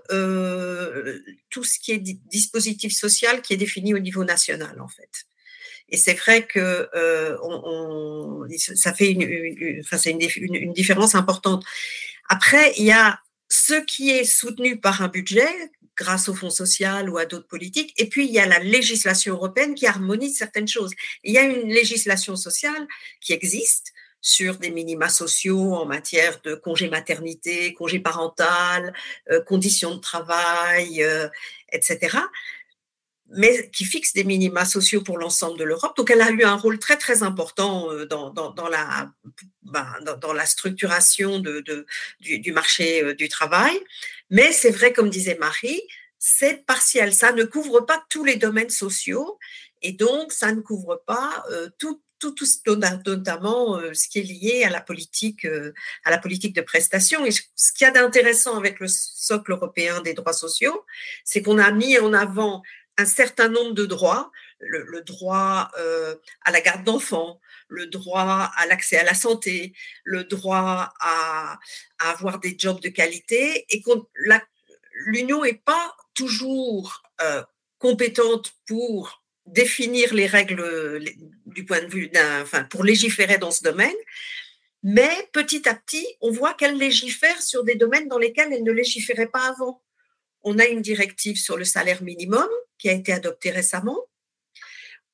[1.50, 5.26] tout ce qui est dispositif social qui est défini au niveau national en fait.
[5.90, 6.88] Et c'est vrai que
[7.42, 11.64] on, ça fait une, une, enfin, une, une différence importante.
[12.30, 13.20] Après, il y a
[13.66, 17.94] ce qui est soutenu par un budget grâce au Fonds social ou à d'autres politiques.
[17.96, 20.92] Et puis, il y a la législation européenne qui harmonise certaines choses.
[21.22, 22.88] Il y a une législation sociale
[23.20, 28.94] qui existe sur des minima sociaux en matière de congé maternité, congé parental,
[29.30, 31.28] euh, conditions de travail, euh,
[31.72, 32.18] etc.
[33.34, 35.96] mais qui fixe des minima sociaux pour l'ensemble de l'Europe.
[35.96, 39.10] Donc, elle a eu un rôle très, très important dans, dans, dans la,
[39.62, 39.86] ben,
[40.20, 41.86] dans, la structuration de, de
[42.20, 43.78] du, marché du travail.
[44.30, 45.82] Mais c'est vrai, comme disait Marie,
[46.18, 47.12] c'est partiel.
[47.12, 49.38] Ça ne couvre pas tous les domaines sociaux
[49.82, 52.46] et donc ça ne couvre pas euh, tout, tout, tout,
[53.06, 55.72] notamment euh, ce qui est lié à la politique, euh,
[56.04, 57.26] à la politique de prestation.
[57.26, 60.84] Et ce qu'il y a d'intéressant avec le socle européen des droits sociaux,
[61.24, 62.62] c'est qu'on a mis en avant
[62.98, 65.70] un certain nombre de droits, le, droit
[66.44, 69.72] à la garde d'enfants, le droit à l'accès à la santé,
[70.04, 71.58] le droit à,
[71.98, 73.82] avoir des jobs de qualité, et
[75.06, 77.42] l'Union n'est pas toujours euh,
[77.78, 81.02] compétente pour définir les règles
[81.46, 83.96] du point de vue d'un, enfin, pour légiférer dans ce domaine,
[84.82, 88.72] mais petit à petit, on voit qu'elle légifère sur des domaines dans lesquels elle ne
[88.72, 89.82] légiférait pas avant.
[90.42, 93.98] On a une directive sur le salaire minimum qui a été adoptée récemment.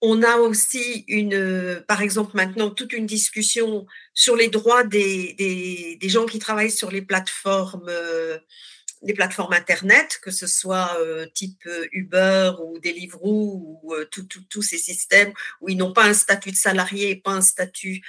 [0.01, 5.99] On a aussi une, par exemple, maintenant toute une discussion sur les droits des, des,
[6.01, 7.91] des gens qui travaillent sur les plateformes
[9.03, 14.09] des plateformes Internet, que ce soit euh, type euh, Uber ou Deliveroo ou euh,
[14.51, 18.03] tous ces systèmes où ils n'ont pas un statut de salarié et pas un statut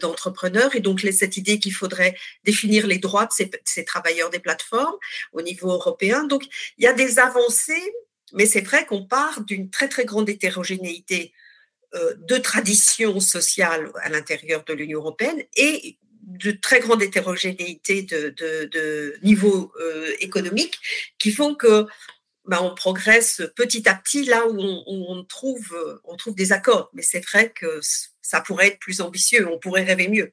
[0.00, 0.74] d'entrepreneur.
[0.74, 4.96] Et donc, cette idée qu'il faudrait définir les droits de ces, ces, travailleurs des plateformes
[5.32, 6.24] au niveau européen.
[6.24, 6.44] Donc,
[6.78, 7.92] il y a des avancées,
[8.32, 11.32] mais c'est vrai qu'on part d'une très, très grande hétérogénéité
[11.92, 19.72] de traditions sociales à l'intérieur de l'Union européenne et de très grande hétérogénéité de, niveau
[19.80, 20.78] euh, économique
[21.18, 21.86] qui font que
[22.46, 26.90] ben, on progresse petit à petit là où on trouve des accords.
[26.92, 27.80] Mais c'est vrai que
[28.20, 30.32] ça pourrait être plus ambitieux, on pourrait rêver mieux.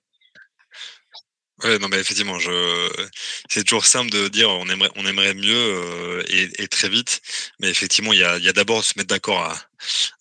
[1.63, 2.89] Ouais, non, mais effectivement, je...
[3.47, 7.21] c'est toujours simple de dire on aimerait, on aimerait mieux euh, et, et, très vite,
[7.59, 9.55] mais effectivement, il y a, y a d'abord se mettre d'accord à,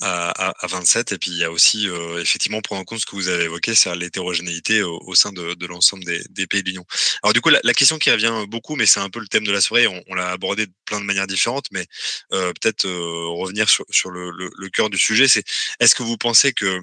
[0.01, 3.07] à, à, 27, et puis il y a aussi euh, effectivement prendre en compte ce
[3.07, 6.63] que vous avez évoqué, c'est l'hétérogénéité au, au, sein de, de l'ensemble des, des, pays
[6.63, 6.85] de l'Union.
[7.23, 9.45] Alors du coup, la, la, question qui revient beaucoup, mais c'est un peu le thème
[9.47, 11.87] de la soirée, on, on l'a abordé de plein de manières différentes, mais
[12.33, 15.45] euh, peut-être euh, revenir sur, sur le, le, le cœur du sujet, c'est
[15.81, 16.81] est-ce que vous pensez que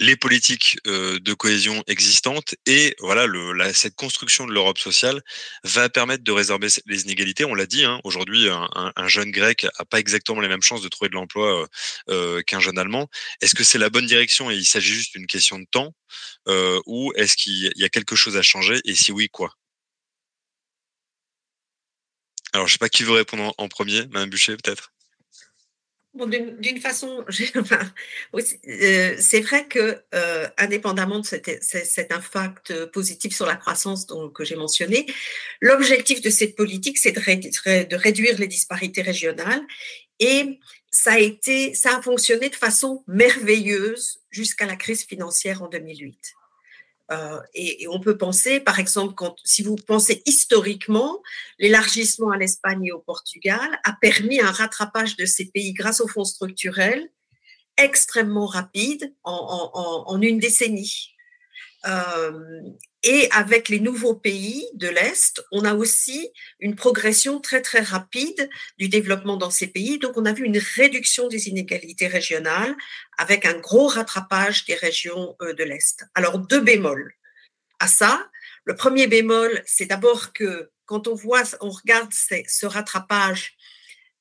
[0.00, 5.22] les politiques euh, de cohésion existantes et voilà le, la, cette construction de l'Europe sociale
[5.64, 7.44] va permettre de résorber les inégalités.
[7.44, 10.82] On l'a dit, hein, aujourd'hui, un, un, jeune grec a pas exactement les mêmes chances
[10.82, 11.66] de trouver de l'emploi euh,
[12.10, 13.08] euh qu'un jeune allemand.
[13.40, 14.50] Est-ce que c'est la bonne direction?
[14.50, 15.94] Et il s'agit juste d'une question de temps
[16.48, 18.80] euh, ou est-ce qu'il y a quelque chose à changer?
[18.84, 19.54] Et si oui, quoi?
[22.52, 24.92] Alors, je sais pas qui veut répondre en, en premier, Madame Bûcher, peut-être?
[26.18, 27.24] Bon, D'une façon,
[27.56, 27.78] enfin,
[28.34, 34.04] euh, c'est vrai que, euh, indépendamment de cet, cet, impact positif sur la croissance
[34.34, 35.06] que j'ai mentionné,
[35.60, 39.62] l'objectif de cette politique, c'est de, de, réduire les disparités régionales.
[40.18, 40.58] Et
[40.90, 46.34] ça a été, ça a fonctionné de façon merveilleuse jusqu'à la crise financière en 2008.
[47.10, 51.22] Euh, et, on peut penser, par exemple, quand, si vous pensez historiquement,
[51.58, 56.08] l'élargissement à l'Espagne et au Portugal a permis un rattrapage de ces pays grâce aux
[56.08, 57.08] fonds structurels
[57.76, 61.14] extrêmement rapide en une décennie.
[61.86, 62.60] Euh,
[63.04, 68.50] et avec les nouveaux pays de l'Est, on a aussi une progression très très rapide
[68.78, 69.98] du développement dans ces pays.
[69.98, 72.74] Donc on a vu une réduction des inégalités régionales
[73.16, 76.04] avec un gros rattrapage des régions euh, de l'Est.
[76.14, 77.14] Alors deux bémols
[77.78, 78.28] à ça.
[78.64, 83.56] Le premier bémol, c'est d'abord que quand on voit, on regarde ce rattrapage,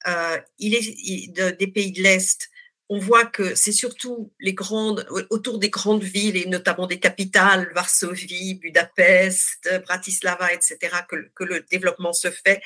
[0.08, 2.50] euh, il est des pays de l'Est
[2.90, 4.32] on voit que c'est surtout
[5.30, 12.14] autour des grandes villes et notamment des capitales, Varsovie, Budapest, Bratislava, etc., que, le développement
[12.14, 12.62] se fait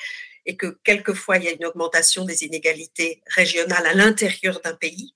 [0.46, 5.14] et que quelquefois il y a une augmentation des inégalités régionales à l'intérieur d'un pays.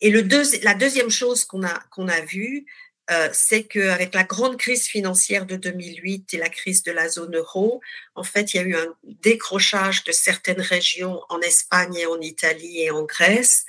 [0.00, 2.66] Et la deuxième chose qu'on a, qu'on a vue,
[3.10, 7.36] euh, c'est qu'avec la grande crise financière de 2008 et la crise de la zone
[7.36, 7.80] euro,
[8.14, 12.20] en fait, il y a eu un décrochage de certaines régions en Espagne et en
[12.20, 13.64] Italie et en Grèce,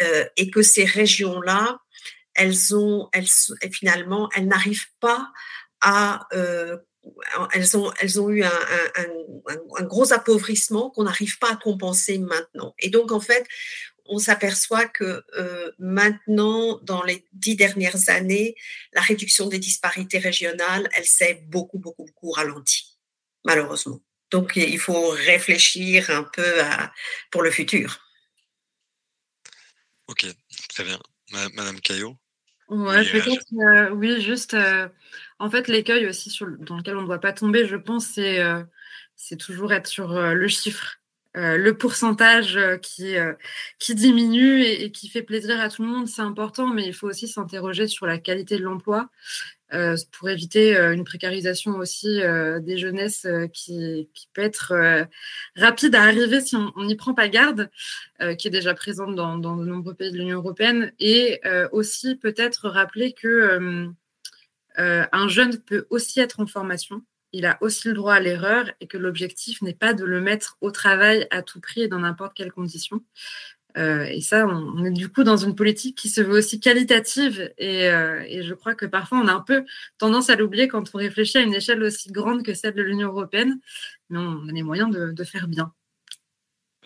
[0.00, 1.78] euh, et que ces régions-là,
[2.34, 3.28] elles ont, elles,
[3.70, 5.30] finalement, elles n'arrivent pas
[5.82, 6.78] à euh,
[7.52, 12.74] elles ont, elles ont eu un, gros appauvrissement qu'on n'arrive pas à compenser maintenant.
[12.78, 13.46] Et donc, en fait,
[14.06, 18.54] on s'aperçoit que euh, maintenant, dans les dix dernières années,
[18.92, 22.98] la réduction des disparités régionales, elle s'est beaucoup, beaucoup, beaucoup ralentie,
[23.44, 24.00] malheureusement.
[24.30, 26.92] Donc, il faut réfléchir un peu à,
[27.30, 28.00] pour le futur.
[30.06, 30.26] Ok,
[30.68, 31.00] très bien.
[31.54, 32.16] Madame Caillot?
[32.68, 34.88] Ouais, peut-être, euh, oui, juste, euh,
[35.38, 38.40] en fait, l'écueil aussi sur, dans lequel on ne doit pas tomber, je pense, c'est,
[39.16, 40.99] c'est toujours être sur le chiffre
[41.34, 43.14] le pourcentage qui,
[43.78, 47.06] qui diminue et, qui fait plaisir à tout le monde, c'est important, mais il faut
[47.06, 49.10] aussi s'interroger sur la qualité de l'emploi
[50.12, 52.20] pour éviter une précarisation aussi
[52.60, 55.06] des jeunesses qui, qui, peut être
[55.54, 57.70] rapide à arriver si on n'y prend pas garde,
[58.38, 61.40] qui est déjà présente dans, dans, de nombreux pays de l'Union européenne, et
[61.70, 63.88] aussi peut-être rappeler que
[64.76, 67.02] un jeune peut aussi être en formation
[67.32, 70.56] il a aussi le droit à l'erreur et que l'objectif n'est pas de le mettre
[70.60, 73.02] au travail à tout prix et dans n'importe quelle condition.
[73.78, 77.52] Euh, et ça, on, est du coup dans une politique qui se veut aussi qualitative
[77.60, 79.64] euh, et, je crois que parfois on a un peu
[79.98, 83.08] tendance à l'oublier quand on réfléchit à une échelle aussi grande que celle de l'Union
[83.08, 83.60] européenne,
[84.08, 85.72] mais on a les moyens de faire bien.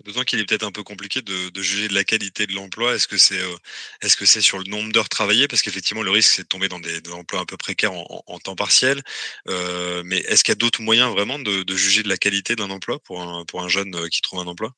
[0.03, 2.97] D'autant qu'il est peut-être un peu compliqué de, juger de la qualité de l'emploi.
[2.97, 3.57] Est-ce que c'est euh,
[4.03, 5.47] est-ce que c'est sur le nombre d'heures travaillées?
[5.47, 8.57] Parce qu'effectivement, le risque, c'est de tomber dans des, emplois un peu précaires en, temps
[8.57, 9.03] partiel.
[9.49, 12.71] Euh, mais est-ce qu'il y a d'autres moyens vraiment de, juger de la qualité d'un
[12.71, 14.75] emploi pour un, pour un jeune euh, qui trouve un emploi?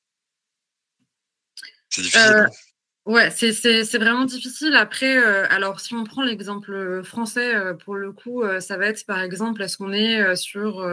[1.88, 2.46] C'est difficile.
[3.06, 4.74] Ouais, c'est vraiment difficile.
[4.74, 8.86] Après, euh, alors si on prend l'exemple français, euh, pour le coup, euh, ça va
[8.86, 10.84] être par exemple, est-ce qu'on est sur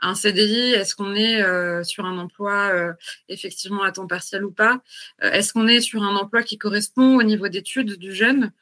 [0.00, 1.42] un CDI, est-ce qu'on est
[1.82, 2.94] sur un emploi
[3.28, 4.80] effectivement à temps partiel ou pas,
[5.20, 8.52] est-ce qu'on est sur un emploi qui correspond au niveau d'études du jeune?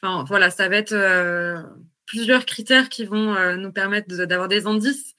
[0.00, 0.96] Enfin voilà, ça va être
[2.06, 5.14] plusieurs critères qui vont nous permettre d'avoir des indices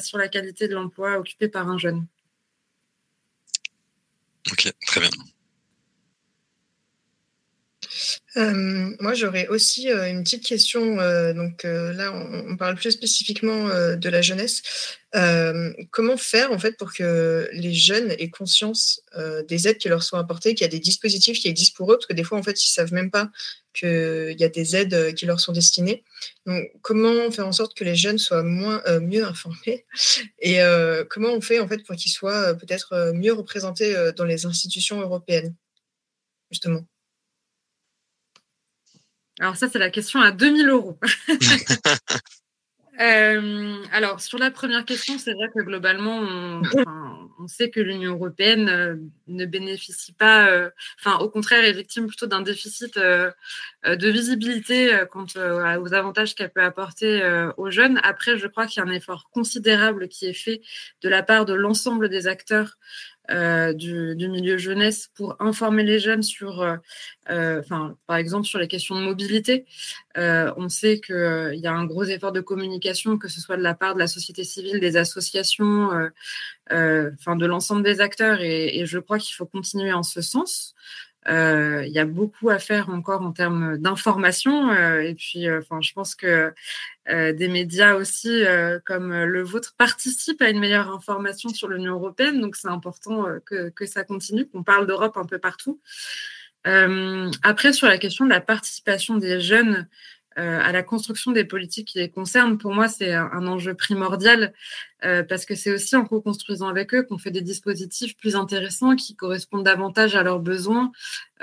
[0.00, 2.06] sur la qualité de l'emploi occupé par un jeune.
[4.52, 5.10] Ok, très bien.
[8.36, 11.00] Euh, moi, j'aurais aussi euh, une petite question.
[11.00, 14.62] Euh, donc là, on, parle plus spécifiquement de la jeunesse.
[15.90, 19.00] comment faire en fait pour que les jeunes aient conscience
[19.48, 21.96] des aides qui leur sont apportées, qu'il y a des dispositifs qui existent pour eux,
[21.96, 23.30] parce que des fois, en fait, ils savent même pas
[23.72, 26.04] qu'il y a des aides qui leur sont destinées.
[26.46, 29.86] Donc, comment faire en sorte que les jeunes soient moins, mieux informés?
[30.40, 30.58] Et
[31.08, 35.54] comment on fait en fait pour qu'ils soient peut-être mieux représentés dans les institutions européennes,
[36.50, 36.84] justement?
[39.40, 40.98] Alors ça, c'est la question à 2000 euros.
[43.00, 46.18] Euh, alors, sur la première question, c'est vrai que globalement,
[47.38, 48.96] on, sait que l'Union européenne euh,
[49.28, 53.32] ne bénéficie pas, euh, enfin, au contraire, est victime plutôt d'un déficit de
[54.10, 57.22] visibilité quant aux avantages qu'elle peut apporter
[57.56, 58.00] aux jeunes.
[58.02, 60.60] Après, je crois qu'il y a un effort considérable qui est fait
[61.02, 62.78] de la part de l'ensemble des acteurs
[63.30, 66.76] euh, du, milieu jeunesse pour informer les jeunes sur, euh,
[67.30, 69.66] euh, enfin, par exemple, sur les questions de mobilité.
[70.16, 73.74] on sait qu'il y a un gros effort de communication, que ce soit de la
[73.74, 75.90] part de la société civile, des associations,
[76.70, 80.74] enfin, de l'ensemble des acteurs, et je crois qu'il faut continuer en ce sens.
[81.28, 84.70] Euh, il y a beaucoup à faire encore en termes d'information.
[84.70, 86.54] Euh, et puis, euh, enfin, je pense que
[87.08, 88.42] des médias aussi
[88.84, 92.40] comme le vôtre participent à une meilleure information sur l'Union européenne.
[92.40, 95.80] Donc, c'est important que, ça continue, qu'on parle d'Europe un peu partout.
[96.64, 99.86] après, sur la question de la participation des jeunes
[100.38, 104.52] euh, à la construction des politiques qui les concernent, pour moi, c'est un, enjeu primordial
[105.04, 108.94] euh, parce que c'est aussi en co-construisant avec eux qu'on fait des dispositifs plus intéressants
[108.94, 110.92] qui correspondent davantage à leurs besoins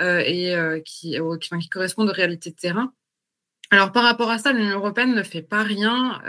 [0.00, 1.18] euh, et qui,
[1.70, 2.92] correspondent aux réalités de terrain.
[3.70, 6.20] Alors, par rapport à ça, l'Union européenne ne fait pas rien.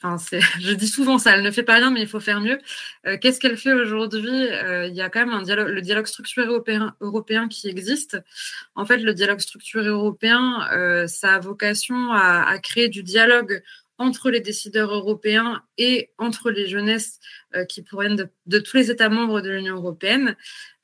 [0.00, 0.16] Enfin,
[0.60, 2.58] je dis souvent ça, elle ne fait pas rien, mais il faut faire mieux.
[3.06, 4.30] Euh, qu'est-ce qu'elle fait aujourd'hui?
[4.30, 8.18] Euh, Il y a quand même le dialogue structuré européen, qui existe.
[8.74, 13.62] En fait, le dialogue structuré européen, euh, ça a vocation à, à, créer du dialogue
[14.00, 17.18] entre les décideurs européens et entre les jeunesses
[17.68, 20.36] qui proviennent de, tous les États membres de l'Union européenne.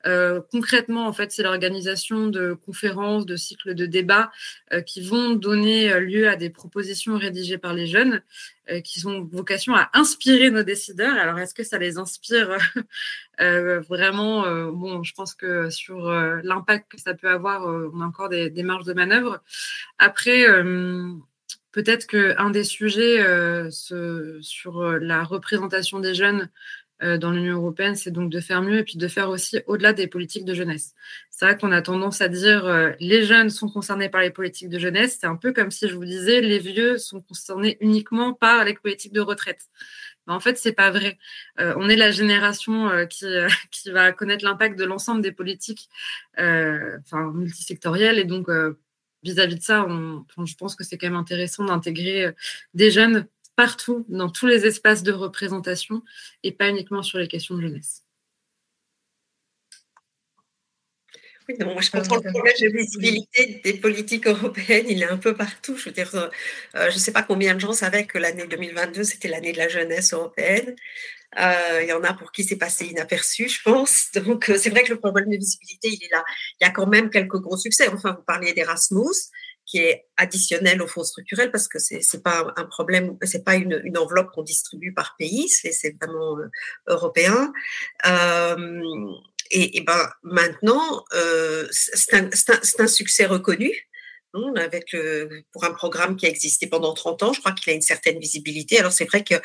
[0.05, 4.31] Euh, concrètement, en fait, c'est l'organisation de conférences, de cycles de débats
[4.73, 8.21] euh, qui vont donner euh, lieu à des propositions rédigées par les jeunes
[8.83, 11.15] qui ont vocation à inspirer nos décideurs.
[11.17, 12.57] Alors, est-ce que ça les inspire
[13.37, 18.49] vraiment Bon, je pense que sur l'impact que ça peut avoir, on a encore des,
[18.49, 19.43] des marges de manœuvre.
[19.99, 20.47] Après,
[21.73, 23.23] peut-être qu'un des sujets
[23.69, 26.49] sur la représentation des jeunes
[27.01, 30.07] dans l'Union européenne, c'est donc de faire mieux et puis de faire aussi au-delà des
[30.07, 30.93] politiques de jeunesse.
[31.29, 34.69] C'est vrai qu'on a tendance à dire euh, les jeunes sont concernés par les politiques
[34.69, 35.17] de jeunesse.
[35.19, 38.73] C'est un peu comme si je vous disais les vieux sont concernés uniquement par les
[38.73, 39.67] politiques de retraite.
[40.27, 41.17] En fait, c'est pas vrai.
[41.59, 43.25] Euh, on est la génération qui,
[43.71, 45.89] qui va connaître l'impact de l'ensemble des politiques
[46.37, 48.47] enfin, multisectorielles et donc
[49.23, 49.85] vis-à-vis de ça,
[50.45, 52.33] je pense que c'est quand même intéressant d'intégrer
[52.73, 56.03] des jeunes partout, dans tous les espaces de représentation
[56.43, 58.05] et pas uniquement sur les questions de jeunesse.
[61.47, 65.35] Oui, moi je comprends le problème de visibilité des politiques européennes, il est un peu
[65.35, 65.77] partout.
[65.77, 66.29] Je veux dire, euh,
[66.73, 69.67] je ne sais pas combien de gens savaient que l'année 2022, c'était l'année de la
[69.67, 70.75] jeunesse européenne.
[71.37, 74.11] Euh, il y en a pour qui c'est passé inaperçu, je pense.
[74.25, 76.23] Donc, euh, c'est vrai que le problème de visibilité, il est là.
[76.59, 77.87] Il y a quand même quelques gros succès.
[77.89, 79.31] Enfin, vous parliez d'Erasmus,
[79.65, 83.55] qui est additionnel au fonds structurel parce que c'est c'est pas un problème, c'est pas
[83.55, 86.49] une, une enveloppe qu'on distribue par pays, c'est c'est vraiment euh,
[86.87, 87.51] européen.
[88.05, 89.07] Euh,
[89.51, 93.71] et, et, ben maintenant, euh, c'est un, un, un, succès reconnu
[94.55, 97.75] avec le, pour un programme qui a existé pendant 30 ans, je crois qu'il a
[97.75, 98.79] une certaine visibilité.
[98.79, 99.39] Alors c'est vrai qu'il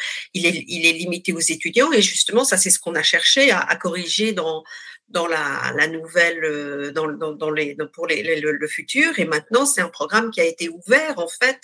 [0.46, 3.60] est, il est limité aux étudiants et justement ça c'est ce qu'on a cherché à,
[3.60, 4.64] à corriger dans
[5.11, 9.18] dans la, la nouvelle, euh, dans, dans, dans les, pour les, le, futur.
[9.18, 11.61] Et maintenant, c'est un programme qui a été ouvert en fait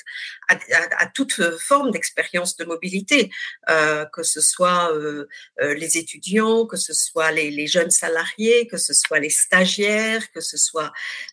[0.49, 3.30] à, à, à toute forme d'expérience de mobilité,
[3.70, 5.28] euh, que ce soit euh,
[5.61, 10.30] euh, les étudiants, que ce soit les, les, jeunes salariés, que ce soit les stagiaires,
[10.32, 10.92] que ce soit.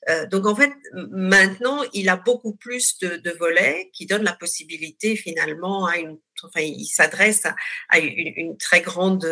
[0.09, 0.71] Euh, donc en fait,
[1.11, 6.17] maintenant, il a beaucoup plus de, de volets qui donnent la possibilité finalement à une
[6.43, 7.43] enfin, il s'adresse
[7.89, 9.25] à, une, très grande.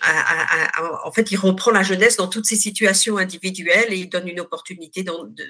[0.00, 4.28] À, en fait, il reprend la jeunesse dans toutes ses situations individuelles et il donne
[4.28, 5.04] une opportunité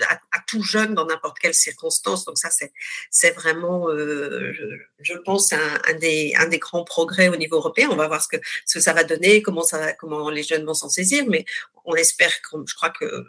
[0.08, 2.24] à, tout jeune dans n'importe quelle circonstance.
[2.24, 2.50] Donc ça,
[3.10, 4.52] c'est vraiment, euh,
[5.00, 7.88] je, pense, un, des grands progrès au niveau européen.
[7.90, 9.64] On va voir ce que ça va donner, comment
[9.98, 11.44] comment les jeunes vont s'en saisir, mais
[11.84, 13.26] on espère, je crois que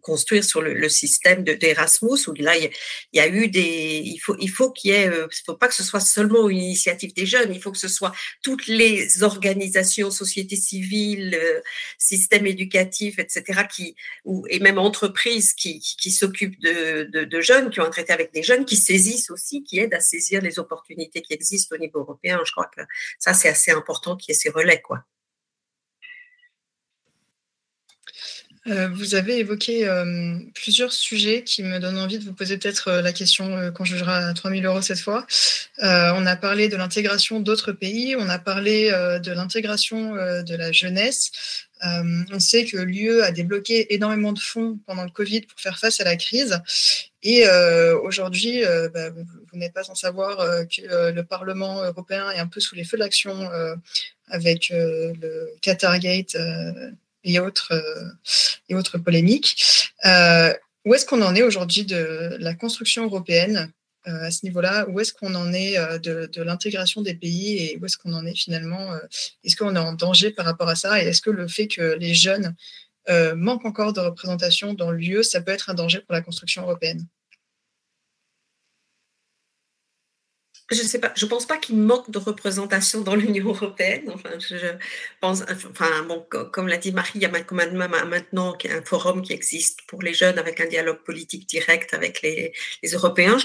[0.00, 2.70] construire sur le, le système d'Erasmus où là il
[3.12, 5.74] y, a eu des il faut il faut qu'il y ait euh, faut pas que
[5.74, 8.12] ce soit seulement une initiative des jeunes il faut que ce soit
[8.42, 11.60] toutes les organisations sociétés civiles euh,
[11.98, 17.40] systèmes éducatifs etc qui ou et même entreprises qui qui, qui s'occupent de, de, de
[17.40, 20.40] jeunes qui ont un traité avec des jeunes qui saisissent aussi qui aident à saisir
[20.40, 22.40] les opportunités qui existent au niveau européen.
[22.44, 22.82] Je crois que
[23.18, 25.04] ça c'est assez important qu'il y ait ces relais quoi
[28.66, 32.88] Euh, vous avez évoqué euh, plusieurs sujets qui me donnent envie de vous poser peut-être
[32.88, 35.26] euh, la question qu'on jugera à 3000 euros cette fois.
[35.80, 41.66] On a parlé de l'intégration d'autres pays, on a parlé de l'intégration de la jeunesse.
[41.82, 46.00] on sait que l'UE a débloqué énormément de fonds pendant le Covid pour faire face
[46.00, 46.60] à la crise.
[47.22, 47.44] Et
[48.02, 48.62] aujourd'hui,
[48.94, 50.38] bah, vous, n'êtes pas sans savoir
[50.68, 53.50] que le Parlement européen est un peu sous les feux de l'action
[54.28, 56.36] avec le Qatargate
[57.24, 57.72] et autres,
[58.68, 59.90] et autres polémiques.
[60.04, 60.52] Euh,
[60.84, 63.72] où est-ce qu'on en est aujourd'hui de la construction européenne
[64.06, 64.86] euh, à ce niveau-là?
[64.88, 68.26] Où est-ce qu'on en est de, de l'intégration des pays et où est-ce qu'on en
[68.26, 68.90] est finalement
[69.44, 71.02] Est-ce qu'on est en danger par rapport à ça?
[71.02, 72.54] Et est-ce que le fait que les jeunes
[73.34, 77.06] manquent encore de représentation dans l'UE, ça peut être un danger pour la construction européenne?
[80.70, 84.10] Je sais pas, je pense pas qu'il manque de représentation dans l'Union européenne.
[84.14, 84.56] Enfin, je,
[85.20, 89.80] pense, enfin bon, comme l'a dit Marie, il y a maintenant un forum qui existe
[89.86, 92.52] pour les jeunes avec un dialogue politique direct avec les,
[92.94, 93.36] Européens.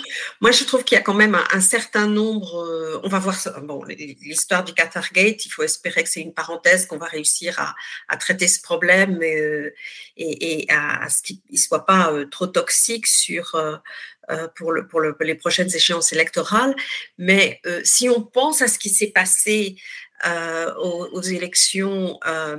[0.41, 2.63] Moi, je trouve qu'il y a quand même un, certain nombre.
[2.63, 5.45] Euh, on va voir bon l'histoire du Qatar Gate.
[5.45, 7.59] Il faut espérer que c'est une parenthèse, qu'on va réussir
[8.07, 9.74] à, traiter ce problème et, euh,
[10.17, 13.55] et, à, ce qu'il ne soit pas euh, trop toxique sur
[14.56, 16.76] pour, le, pour le, les prochaines échéances électorales.
[17.18, 19.76] Mais euh, si on pense à ce qui s'est passé
[20.26, 22.58] euh, aux, aux, élections euh,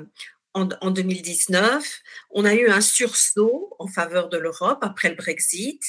[0.55, 5.83] en, en, 2019, on a eu un sursaut en faveur de l'Europe après le Brexit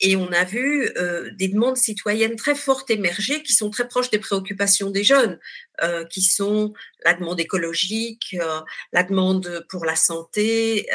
[0.00, 4.10] et on a vu euh, des demandes citoyennes très fortes émerger qui sont très proches
[4.10, 5.38] des préoccupations des jeunes,
[5.82, 8.60] euh, qui sont la demande écologique, euh,
[8.92, 10.86] la demande pour la santé.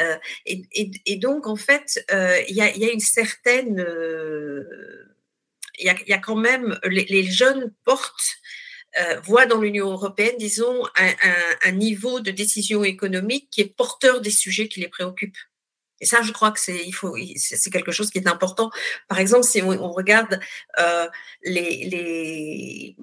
[0.46, 2.04] Et, donc, en fait,
[2.48, 3.84] il y a, une certaine...
[5.80, 6.78] Il y a, quand même...
[6.84, 8.38] Les jeunes portent
[9.00, 13.76] euh, voit dans l'Union européenne, disons, un, un, un, niveau de décision économique qui est
[13.76, 15.36] porteur des sujets qui les préoccupent.
[16.00, 18.70] Et ça, je crois que c'est il faut c'est quelque chose qui est important.
[19.08, 20.40] Par exemple, si on, regarde
[20.78, 21.08] euh,
[21.42, 22.96] les, les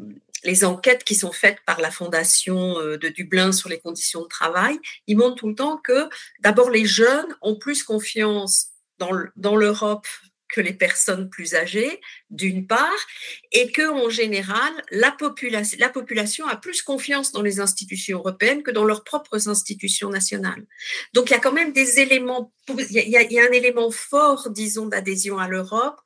[0.44, 4.28] les enquêtes qui sont faites par la fondation euh, de Dublin sur les conditions de
[4.28, 6.08] travail, ils montrent tout le temps que
[6.40, 8.68] d'abord les jeunes ont plus confiance
[8.98, 10.08] dans l'Europe
[10.50, 13.08] que les personnes plus âgées, d'une part,
[13.52, 18.64] et que en général, la population, la population a plus confiance dans les institutions européennes
[18.64, 20.66] que dans leurs propres institutions nationales.
[21.14, 24.88] Donc, il y a quand même des éléments, il y a un élément fort, disons,
[24.88, 26.00] d'adhésion à l'Europe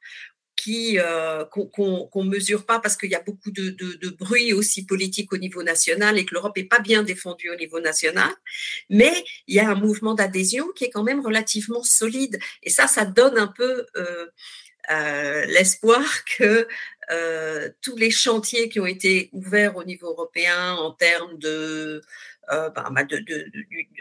[0.67, 4.85] euh, qu'on qu mesure pas parce qu'il y a beaucoup de, de, de, bruit aussi
[4.85, 8.29] politique au niveau national et que l'Europe est pas bien défendue au niveau national,
[8.89, 9.13] mais
[9.47, 12.39] il y a un mouvement d'adhésion qui est quand même relativement solide.
[12.63, 14.25] Et ça, ça donne un peu euh,
[14.91, 16.03] euh, l'espoir
[16.37, 16.67] que
[17.81, 22.01] tous les chantiers qui ont été ouverts au niveau européen en termes de
[22.51, 23.23] euh, bah, bah, de,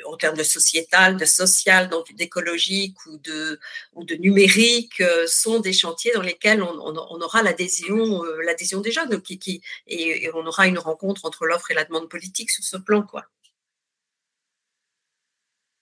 [0.07, 3.61] en termes de sociétal, de social, d'écologique ou de,
[3.95, 8.91] ou de numérique, euh, sont des chantiers dans lesquels on, aura l'adhésion, euh, l'adhésion des
[8.91, 12.65] jeunes, qui, qui, et, on aura une rencontre entre l'offre et la demande politique sur
[12.65, 13.27] ce plan, quoi.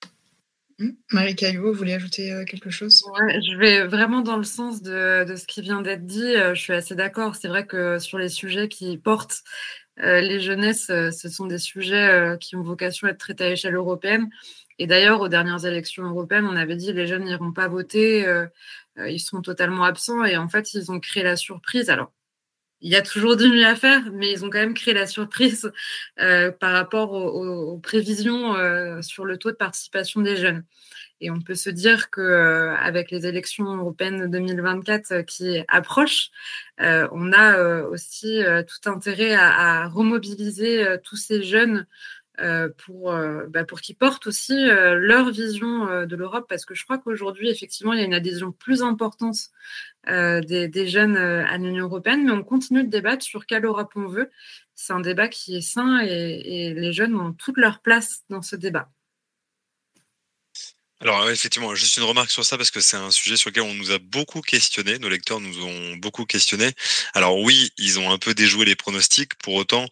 [0.05, 0.66] Mmh.
[1.11, 3.03] Marie Caillou, vous voulez ajouter quelque chose?
[3.18, 6.35] Je vais vraiment dans le sens de, ce qui vient d'être dit.
[6.35, 7.35] Je suis assez d'accord.
[7.35, 9.43] C'est vrai que sur les sujets qui portent
[10.01, 13.45] euh, les jeunesses, euh, ce sont des sujets euh, qui ont vocation à être traités
[13.45, 14.29] à l'échelle européenne.
[14.79, 18.27] Et d'ailleurs, aux dernières élections européennes, on avait dit les jeunes n'iront pas voter,
[18.99, 20.22] ils seront totalement absents.
[20.24, 21.89] Et en fait, ils ont créé la surprise.
[21.89, 22.12] Alors,
[22.81, 25.07] il y a toujours du mieux à faire, mais ils ont quand même créé la
[25.07, 25.72] surprise
[26.16, 28.55] par rapport aux prévisions
[29.03, 30.64] sur le taux de participation des jeunes.
[31.20, 35.62] Et on peut se dire que euh, avec les élections européennes de 2024 euh, qui
[35.68, 36.31] approchent,
[36.81, 41.87] euh, on a aussi tout intérêt à, remobiliser tous ces jeunes
[42.78, 43.14] pour,
[43.49, 47.93] bah, pour qu'ils portent aussi leur vision de l'Europe, parce que je crois qu'aujourd'hui, effectivement,
[47.93, 49.37] il y a une adhésion plus importante
[50.07, 54.30] des, jeunes à l'Union européenne, mais on continue de débattre sur quelle Europe on veut.
[54.74, 58.57] C'est un débat qui est sain et les jeunes ont toute leur place dans ce
[58.57, 58.91] débat.
[61.01, 63.74] Alors effectivement, juste une remarque sur ça parce que c'est un sujet sur lequel on
[63.74, 66.72] nous a beaucoup questionné, nos lecteurs nous ont beaucoup questionné.
[67.12, 69.87] Alors oui, ils ont un peu déjoué les pronostics, pour autant, euh,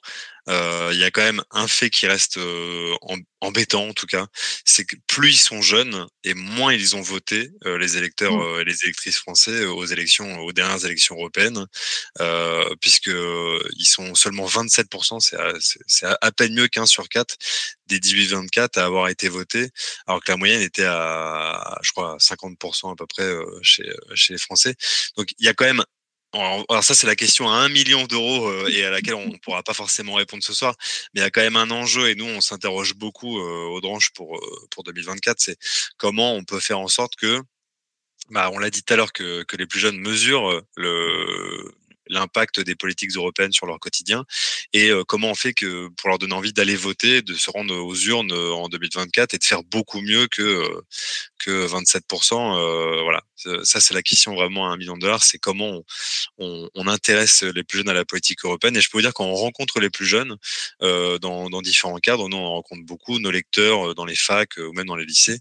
[0.49, 2.95] il y a quand même un fait qui reste euh,
[3.40, 4.26] embêtant en tout cas,
[4.64, 8.61] c'est que plus ils sont jeunes et moins ils ont voté euh, les électeurs mmh.
[8.61, 11.66] et les électrices français aux élections, aux dernières élections européennes,
[12.80, 13.11] puisque
[13.76, 15.20] ils sont seulement 27%,
[15.88, 17.36] c'est à, à, peine mieux qu'un sur quatre
[17.86, 19.70] des 18-24 à avoir été votés,
[20.07, 23.30] alors que la moyenne était à, je crois, 50% à peu près
[23.62, 24.74] chez, chez les Français.
[25.16, 25.84] Donc il y a quand même
[26.35, 29.37] alors ça, c'est la question à un million d'euros euh, et à laquelle on ne
[29.37, 30.74] pourra pas forcément répondre ce soir.
[31.14, 33.80] Mais il y a quand même un enjeu et nous, on s'interroge beaucoup euh, au
[33.80, 35.41] Dranche pour, euh, pour 2024.
[35.41, 35.59] C'est
[35.97, 37.41] comment on peut faire en sorte que,
[38.30, 41.74] bah, on l'a dit tout à l'heure, que, que les plus jeunes mesurent le,
[42.09, 44.25] l'impact des politiques européennes sur leur quotidien
[44.73, 47.75] et euh, comment on fait que pour leur donner envie d'aller voter, de se rendre
[47.75, 50.81] aux urnes euh, en 2024 et de faire beaucoup mieux que euh,
[51.39, 53.03] que 27%.
[53.03, 53.23] voilà,
[53.65, 55.83] ça c'est la question vraiment à un million de dollars, c'est comment
[56.39, 58.75] on, on, intéresse les plus jeunes à la politique européenne.
[58.77, 60.37] Et je peux vous dire qu'on rencontre les plus jeunes
[60.81, 64.87] dans, dans différents cadres, nous on rencontre beaucoup nos lecteurs dans les facs ou même
[64.87, 65.41] dans les lycées,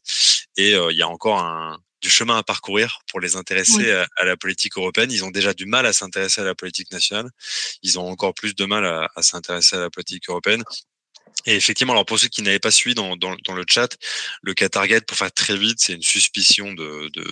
[0.57, 4.37] et il y a encore un du chemin à parcourir pour les intéresser à, la
[4.37, 5.09] politique européenne.
[5.11, 7.29] Ils ont déjà du mal à s'intéresser à la politique nationale.
[7.81, 10.63] Ils ont encore plus de mal à s'intéresser à la politique européenne.
[11.45, 13.97] Et effectivement, alors pour ceux qui n'avaient pas suivi dans, dans, dans, le chat,
[14.43, 17.25] le cas Target, pour faire très vite, c'est une suspicion de, de,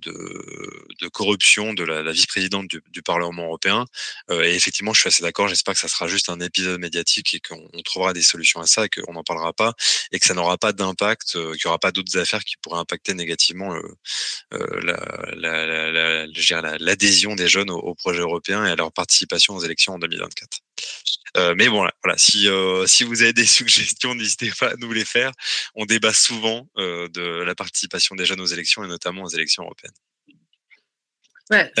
[0.00, 3.86] de, de corruption de la, la vice-présidente du, du, Parlement européen.
[4.30, 5.48] Euh, et effectivement, je suis assez d'accord.
[5.48, 8.84] J'espère que ça sera juste un épisode médiatique et qu'on trouvera des solutions à ça
[8.84, 9.74] et qu'on n'en parlera pas
[10.12, 12.78] et que ça n'aura pas d'impact, euh, qu'il n'y aura pas d'autres affaires qui pourraient
[12.78, 13.82] impacter négativement euh,
[14.54, 14.80] euh
[15.34, 19.94] l'adhésion la, la, des jeunes au, au projet européen et à leur participation aux élections
[19.94, 20.60] en 2024.
[21.36, 24.92] Euh, mais bon, voilà, si, euh, si vous avez des suggestions, n'hésitez pas à nous
[24.92, 25.32] les faire.
[25.74, 29.62] On débat souvent euh, de la participation des jeunes aux élections et notamment aux élections
[29.62, 29.94] européennes.
[31.50, 31.72] Ouais,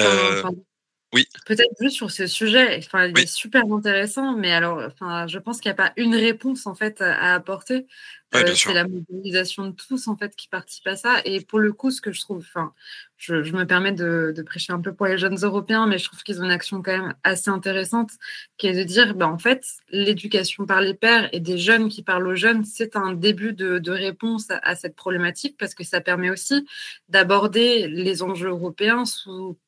[1.12, 1.26] oui.
[1.44, 5.60] Peut-être juste sur ce sujet, enfin, il est super intéressant, mais alors, enfin, je pense
[5.60, 7.86] qu'il n'y a pas une réponse en fait à apporter.
[8.36, 11.20] Euh, c'est la mobilisation de tous en fait qui participent à ça.
[11.24, 12.72] Et pour le coup, ce que je trouve, enfin,
[13.16, 16.40] je, me permets de, prêcher un peu pour les jeunes européens, mais je trouve qu'ils
[16.40, 18.12] ont une action quand même assez intéressante,
[18.56, 22.04] qui est de dire, ben, en fait, l'éducation par les pairs et des jeunes qui
[22.04, 26.30] parlent aux jeunes, c'est un début de, réponse à cette problématique parce que ça permet
[26.30, 26.64] aussi
[27.08, 29.58] d'aborder les enjeux européens sous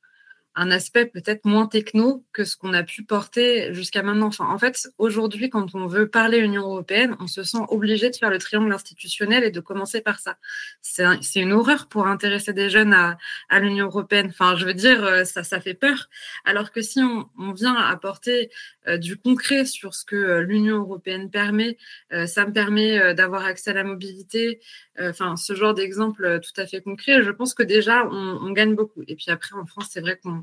[0.55, 4.27] un aspect peut-être moins techno que ce qu'on a pu porter jusqu'à maintenant.
[4.27, 8.17] Enfin, en fait, aujourd'hui, quand on veut parler Union européenne, on se sent obligé de
[8.17, 10.37] faire le triangle institutionnel et de commencer par ça.
[10.83, 13.17] C'est une horreur pour intéresser des jeunes à,
[13.49, 14.27] à l'Union européenne.
[14.29, 16.09] Enfin, je veux dire, euh, ça, ça fait peur.
[16.45, 18.51] Alors que si on, on vient apporter
[18.89, 21.79] euh, du concret sur ce que euh, l'Union européenne permet,
[22.27, 24.61] ça me permet d'avoir accès à la mobilité,
[25.01, 28.75] enfin, ce genre d'exemple tout à fait concret, je pense que déjà, on, on gagne
[28.75, 29.03] beaucoup.
[29.09, 30.42] Et puis après, en France, c'est vrai qu'on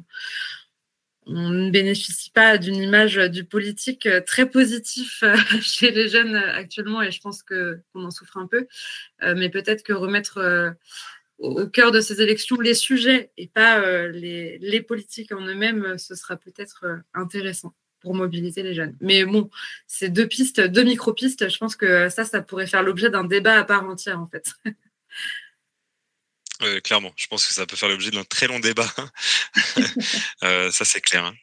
[1.25, 7.01] on, ne bénéficie pas d'une image du politique très positif euh, chez les jeunes actuellement
[7.01, 8.67] et je pense qu'on en souffre un peu.
[9.23, 10.71] Euh, mais peut-être que remettre euh,
[11.37, 16.35] au cœur de ces élections les sujets et pas les, politiques en eux-mêmes, ce sera
[16.35, 18.97] peut-être intéressant pour mobiliser les jeunes.
[18.99, 19.49] Mais bon,
[19.87, 23.57] ces deux pistes, deux micro-pistes, je pense que ça, ça pourrait faire l'objet d'un débat
[23.57, 24.53] à part entière en fait.
[26.83, 28.91] clairement, je pense que ça peut faire l'objet d'un très long débat.
[30.43, 31.25] Euh, ça, c'est clair.
[31.25, 31.35] Hein.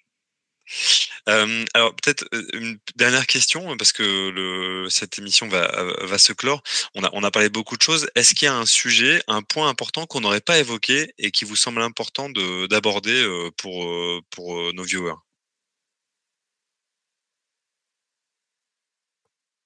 [1.28, 5.68] Euh, alors peut-être euh, une dernière question parce que le, cette émission va,
[6.02, 6.62] va se clore.
[6.94, 8.08] On a, on a parlé beaucoup de choses.
[8.14, 11.44] Est-ce qu'il y a un sujet, un point important qu'on n'aurait pas évoqué et qui
[11.44, 13.86] vous semble important d'aborder euh, pour,
[14.30, 15.14] pour nos viewers?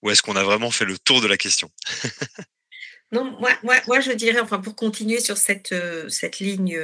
[0.03, 1.71] Ou est-ce qu'on a vraiment fait le tour de la question?
[3.13, 5.75] Non, moi, moi, moi, je dirais, enfin, pour continuer sur cette,
[6.09, 6.79] cette ligne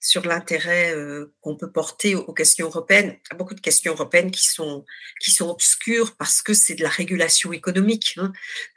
[0.00, 3.18] sur l'intérêt euh, qu'on peut porter aux, questions européennes.
[3.24, 4.84] Il y a beaucoup de questions européennes qui sont,
[5.20, 8.14] qui sont obscures parce que c'est de la régulation économique.
[8.16, 8.32] Hein.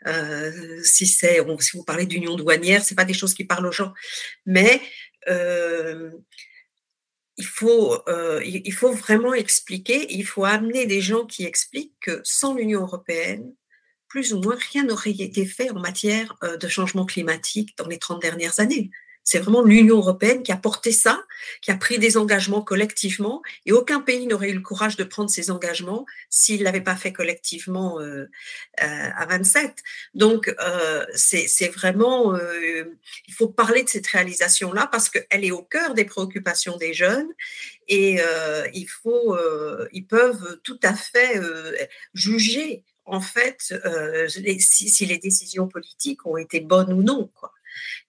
[0.08, 3.72] Euh, si, c'est, si vous parlez d'union douanière, c'est pas des choses qui parlent aux
[3.72, 3.94] gens.
[4.46, 4.82] Mais
[5.30, 6.12] euh,
[7.38, 8.04] il, faut,
[8.44, 13.54] il faut vraiment expliquer, il faut amener des gens qui expliquent que sans l'Union européenne,
[14.12, 18.22] plus ou moins rien n'aurait été fait en matière de changement climatique dans les 30
[18.22, 18.92] dernières années.
[19.24, 21.24] C'est vraiment l'Union européenne qui a porté ça,
[21.62, 25.30] qui a pris des engagements collectivement, et aucun pays n'aurait eu le courage de prendre
[25.30, 28.30] ces engagements s'il ne l'avait pas fait collectivement euh,
[28.82, 29.76] euh, à 27.
[30.16, 35.94] Donc, euh, c'est vraiment, il faut parler de cette réalisation-là parce qu'elle est au cœur
[35.94, 37.30] des préoccupations des jeunes,
[37.88, 38.22] et
[38.74, 39.38] il faut,
[39.92, 41.40] ils peuvent tout à fait
[42.14, 43.74] juger en fait
[44.60, 47.32] si, si, les décisions politiques ont été bonnes ou non.
[47.36, 47.52] Quoi.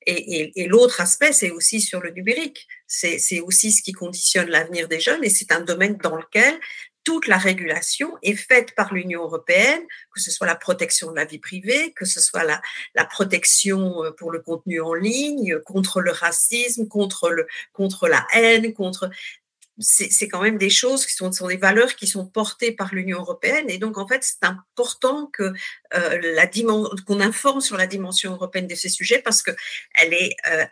[0.07, 2.66] Et, l'autre aspect, c'est aussi sur le numérique.
[2.86, 6.59] C'est aussi ce qui conditionne l'avenir des jeunes et c'est un domaine dans lequel
[7.05, 9.82] toute la régulation est faite par l'Union européenne,
[10.14, 12.62] que ce soit la protection de la vie privée, que ce soit la,
[12.95, 18.24] la protection euh, pour le contenu en ligne, contre le racisme, contre, le, contre la
[18.34, 19.11] haine, contre
[19.79, 23.70] c'est quand même des choses qui sont, des valeurs qui sont portées par l'Union européenne.
[23.70, 25.53] Et donc, en fait, c'est important que
[25.95, 26.47] euh,
[27.07, 30.64] qu'on informe sur la dimension européenne de ces sujets parce qu'elle est, euh,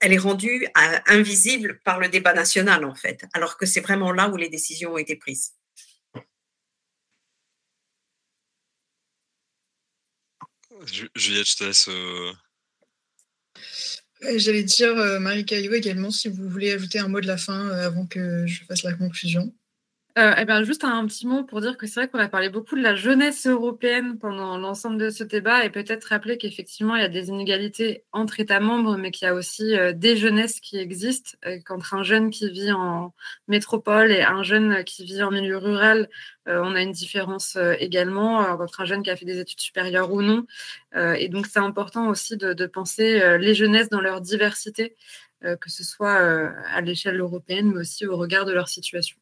[0.00, 4.28] est rendue euh, invisible par le débat national, en fait, alors que c'est vraiment là
[4.28, 5.52] où les décisions ont été prises.
[11.14, 11.62] Juliette,
[14.20, 17.68] J'allais dire, euh, Marie Caillot également, si vous voulez ajouter un mot de la fin
[17.68, 19.52] euh, avant que je fasse la conclusion.
[20.18, 22.48] Euh, eh ben, juste un, petit mot pour dire que c'est vrai qu'on a parlé
[22.48, 27.02] beaucoup de la jeunesse européenne pendant l'ensemble de ce débat et peut-être rappeler qu'effectivement, il
[27.02, 30.58] y a des inégalités entre États membres, mais qu'il y a aussi euh, des jeunesses
[30.58, 33.14] qui existent, euh, qu'entre un jeune qui vit en
[33.46, 36.08] métropole et un jeune qui vit en milieu rural,
[36.46, 40.22] on a une différence également entre un jeune qui a fait des études supérieures ou
[40.22, 40.46] non.
[40.94, 44.96] et donc, c'est important aussi de, de penser les jeunesses dans leur diversité,
[45.42, 46.16] que ce soit
[46.72, 49.18] à l'échelle européenne, mais aussi au regard de leur situation.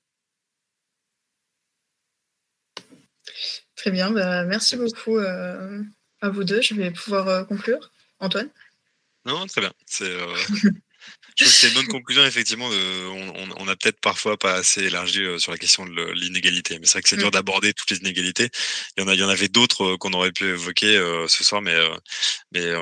[3.76, 5.82] Très bien, bah, merci beaucoup euh,
[6.22, 6.62] à vous deux.
[6.62, 7.92] Je vais pouvoir euh, conclure.
[8.18, 8.48] Antoine?
[9.26, 9.72] Non, très bien.
[9.86, 10.80] C'est, euh, je trouve
[11.38, 12.68] que c'est une bonne conclusion, effectivement.
[12.68, 16.78] on, n'a peut-être parfois pas assez élargi sur la question de l'inégalité.
[16.78, 17.32] Mais c'est vrai que c'est dur mm.
[17.32, 18.48] d'aborder toutes les inégalités.
[18.96, 20.96] Il y en, a, il y en avait d'autres qu'on aurait pu évoquer
[21.28, 21.76] ce soir, mais,
[22.52, 22.72] mais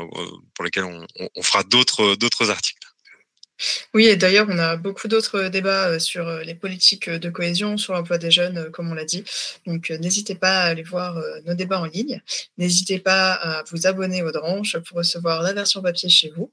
[0.55, 2.84] pour lesquels on, on fera d'autres, d'autres articles.
[3.95, 7.77] Oui, et d'ailleurs, on a beaucoup d'autres débats euh, sur euh, les politiques de cohésion,
[7.77, 9.25] sur l'emploi des jeunes, euh, comme on l'a dit.
[9.67, 12.21] Donc, n'hésitez pas à aller voir nos débats en ligne.
[12.59, 16.53] N'hésitez pas à vous abonner aux Dranches pour recevoir la version papier chez vous.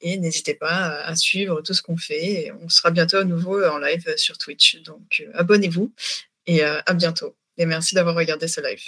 [0.00, 2.52] Et n'hésitez pas à suivre tout ce qu'on fait.
[2.62, 4.82] on sera bientôt à nouveau en live sur Twitch.
[4.82, 5.92] Donc, abonnez-vous
[6.46, 7.36] et à bientôt.
[7.56, 8.82] Et merci d'avoir regardé ce live.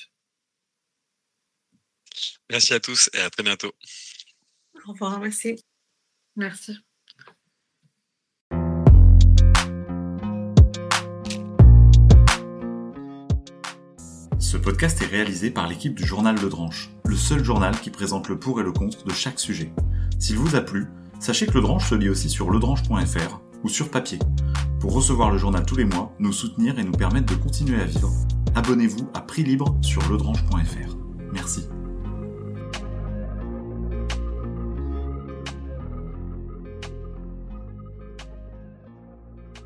[2.51, 3.73] Merci à tous et à très bientôt.
[4.87, 5.57] Au revoir, merci.
[6.37, 6.79] Merci.
[14.55, 18.29] Ce podcast est réalisé par l'équipe du journal Le Dranche, le seul journal qui présente
[18.29, 19.73] le pour et le contre de chaque sujet.
[20.21, 20.87] S'il vous a plu,
[21.19, 24.21] sachez que Le Dranche se lit aussi sur ledranche.fr ou sur papier.
[24.79, 27.85] Pour recevoir le journal tous les mois, nous soutenir et nous permettre de continuer à
[27.85, 28.13] vivre,
[28.55, 30.97] abonnez-vous à prix libre sur ledranche.fr.
[31.33, 31.67] Merci.